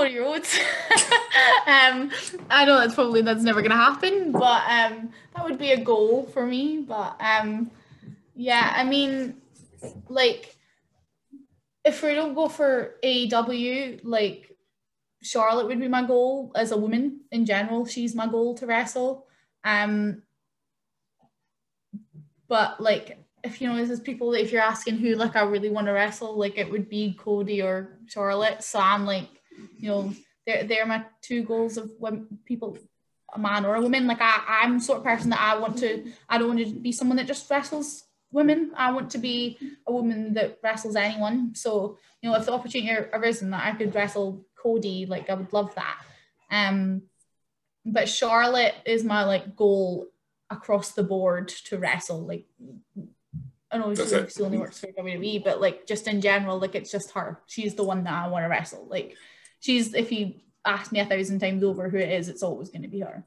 [0.00, 0.58] Cody Rhodes.
[1.66, 2.10] um,
[2.48, 6.24] I know that's probably that's never gonna happen, but um, that would be a goal
[6.32, 6.78] for me.
[6.88, 7.70] But um,
[8.34, 9.34] yeah, I mean,
[10.08, 10.56] like,
[11.84, 14.56] if we don't go for AEW, like,
[15.22, 17.84] Charlotte would be my goal as a woman in general.
[17.84, 19.26] She's my goal to wrestle.
[19.64, 20.22] Um,
[22.48, 24.32] but like, if you know, this is people.
[24.32, 27.60] If you're asking who like I really want to wrestle, like it would be Cody
[27.60, 28.62] or Charlotte.
[28.62, 29.39] So I'm like
[29.78, 30.12] you know,
[30.46, 32.78] they're they're my two goals of when people
[33.34, 34.06] a man or a woman.
[34.06, 36.72] Like I, I'm the sort of person that I want to I don't want to
[36.72, 38.72] be someone that just wrestles women.
[38.76, 41.54] I want to be a woman that wrestles anyone.
[41.54, 45.52] So, you know, if the opportunity arisen that I could wrestle Cody, like I would
[45.52, 45.98] love that.
[46.50, 47.02] Um
[47.84, 50.06] but Charlotte is my like goal
[50.50, 52.26] across the board to wrestle.
[52.26, 52.46] Like
[53.72, 57.12] I know she only works for WWE, but like just in general, like it's just
[57.12, 57.40] her.
[57.46, 58.86] She's the one that I want to wrestle.
[58.88, 59.16] Like
[59.60, 60.34] she's if you
[60.64, 63.24] ask me a thousand times over who it is, it's always going to be her.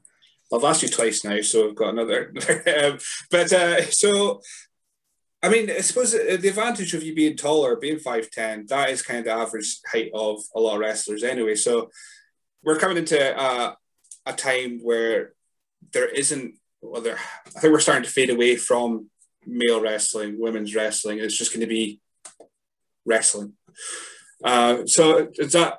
[0.52, 2.32] I've asked you twice now, so I've got another.
[2.82, 2.98] um,
[3.30, 4.40] but uh, so,
[5.42, 9.02] I mean, I suppose the advantage of you being taller, being five ten, that is
[9.02, 11.54] kind of the average height of a lot of wrestlers anyway.
[11.54, 11.90] So
[12.62, 13.74] we're coming into uh,
[14.26, 15.32] a time where
[15.92, 16.54] there isn't.
[16.80, 19.08] Well, there, I think we're starting to fade away from
[19.46, 21.18] male wrestling, women's wrestling.
[21.18, 22.00] It's just going to be
[23.06, 23.54] wrestling.
[24.42, 25.78] Uh, so is that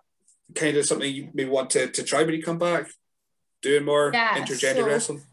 [0.54, 2.88] kind of something you may want to, to try when you come back?
[3.62, 5.24] Doing more yeah, intergender so, wrestling?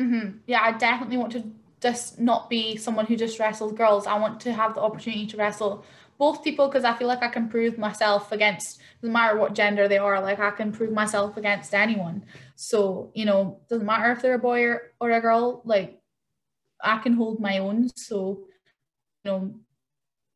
[0.00, 0.38] Mm-hmm.
[0.46, 1.44] Yeah, I definitely want to
[1.80, 4.06] just not be someone who just wrestles girls.
[4.06, 5.84] I want to have the opportunity to wrestle
[6.18, 9.88] both people because I feel like I can prove myself against no matter what gender
[9.88, 10.20] they are.
[10.20, 12.24] Like I can prove myself against anyone.
[12.54, 15.62] So you know, doesn't matter if they're a boy or, or a girl.
[15.64, 16.00] Like
[16.80, 17.90] I can hold my own.
[17.96, 18.44] So
[19.24, 19.54] you know,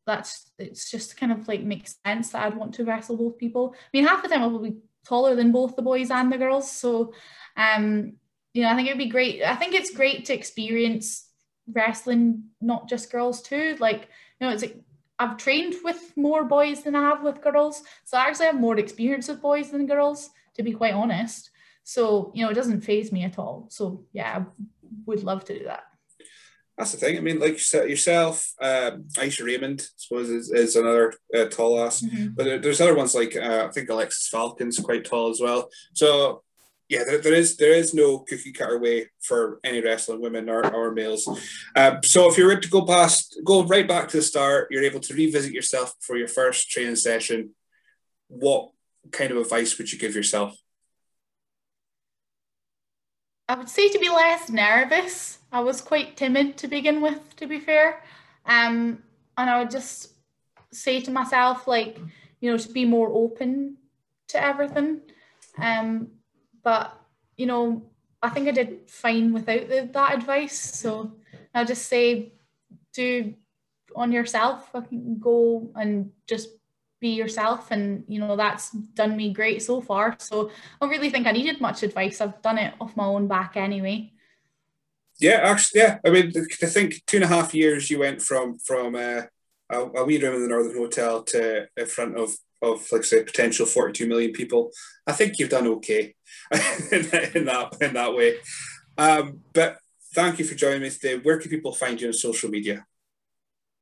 [0.07, 3.75] that's it's just kind of like makes sense that I'd want to wrestle both people.
[3.77, 6.71] I mean, half the time I'll be taller than both the boys and the girls,
[6.71, 7.13] so
[7.55, 8.13] um,
[8.53, 9.43] you know, I think it'd be great.
[9.43, 11.29] I think it's great to experience
[11.71, 13.75] wrestling, not just girls too.
[13.79, 14.07] Like,
[14.39, 14.79] you know, it's like
[15.19, 18.79] I've trained with more boys than I have with girls, so I actually have more
[18.79, 21.51] experience with boys than girls, to be quite honest.
[21.83, 23.67] So, you know, it doesn't phase me at all.
[23.69, 24.45] So, yeah, I
[25.05, 25.83] would love to do that
[26.77, 27.17] that's the thing.
[27.17, 31.45] I mean, like you said yourself, um, Aisha Raymond, I suppose, is, is another uh,
[31.45, 32.01] tall ass.
[32.01, 32.27] Mm-hmm.
[32.35, 35.69] But there's other ones like uh, I think Alexis Falcon's quite tall as well.
[35.93, 36.43] So
[36.87, 40.65] yeah, there, there is there is no cookie cutter way for any wrestling women or,
[40.73, 41.27] or males.
[41.75, 44.83] Um, so if you were to go past, go right back to the start, you're
[44.83, 47.51] able to revisit yourself for your first training session.
[48.27, 48.69] What
[49.11, 50.55] kind of advice would you give yourself?
[53.49, 55.39] I would say to be less nervous.
[55.51, 58.03] I was quite timid to begin with, to be fair.
[58.45, 59.03] Um,
[59.37, 60.13] and I would just
[60.71, 61.97] say to myself, like,
[62.41, 63.77] you know, to be more open
[64.29, 65.01] to everything.
[65.57, 66.09] Um,
[66.63, 66.99] but,
[67.37, 67.83] you know,
[68.21, 70.59] I think I did fine without the, that advice.
[70.59, 71.13] So
[71.53, 72.33] I'll just say,
[72.93, 73.33] do
[73.95, 74.69] on yourself,
[75.19, 76.49] go and just
[76.99, 80.15] be yourself and you know that's done me great so far.
[80.19, 82.21] So i don't really think i needed much advice.
[82.21, 84.11] I've done it off my own back anyway.
[85.19, 85.99] Yeah actually yeah.
[86.05, 89.23] I mean i think two and a half years you went from from uh,
[89.69, 93.23] a, a wee room in the northern hotel to in front of of like say
[93.23, 94.71] potential 42 million people
[95.05, 96.15] i think you've done okay
[96.91, 98.35] in, that, in that in that way.
[98.97, 99.77] Um, but
[100.15, 101.17] thank you for joining me today.
[101.17, 102.85] Where can people find you on social media?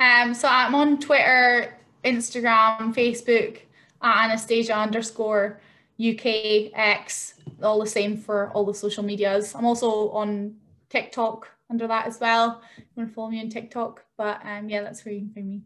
[0.01, 1.74] Um so i'm on twitter
[2.06, 3.60] Instagram, Facebook
[4.01, 5.60] at Anastasia underscore
[5.99, 7.34] UKX,
[7.64, 9.56] all the same for all the social medias.
[9.56, 10.56] I'm also on
[10.89, 12.62] TikTok under that as well.
[12.78, 15.49] You want to follow me on TikTok, but um, yeah, that's where you can find
[15.49, 15.62] me.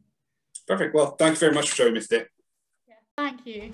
[0.68, 0.94] Perfect.
[0.94, 2.26] Well, thank you very much for joining me today.
[2.88, 3.72] Yeah, thank you.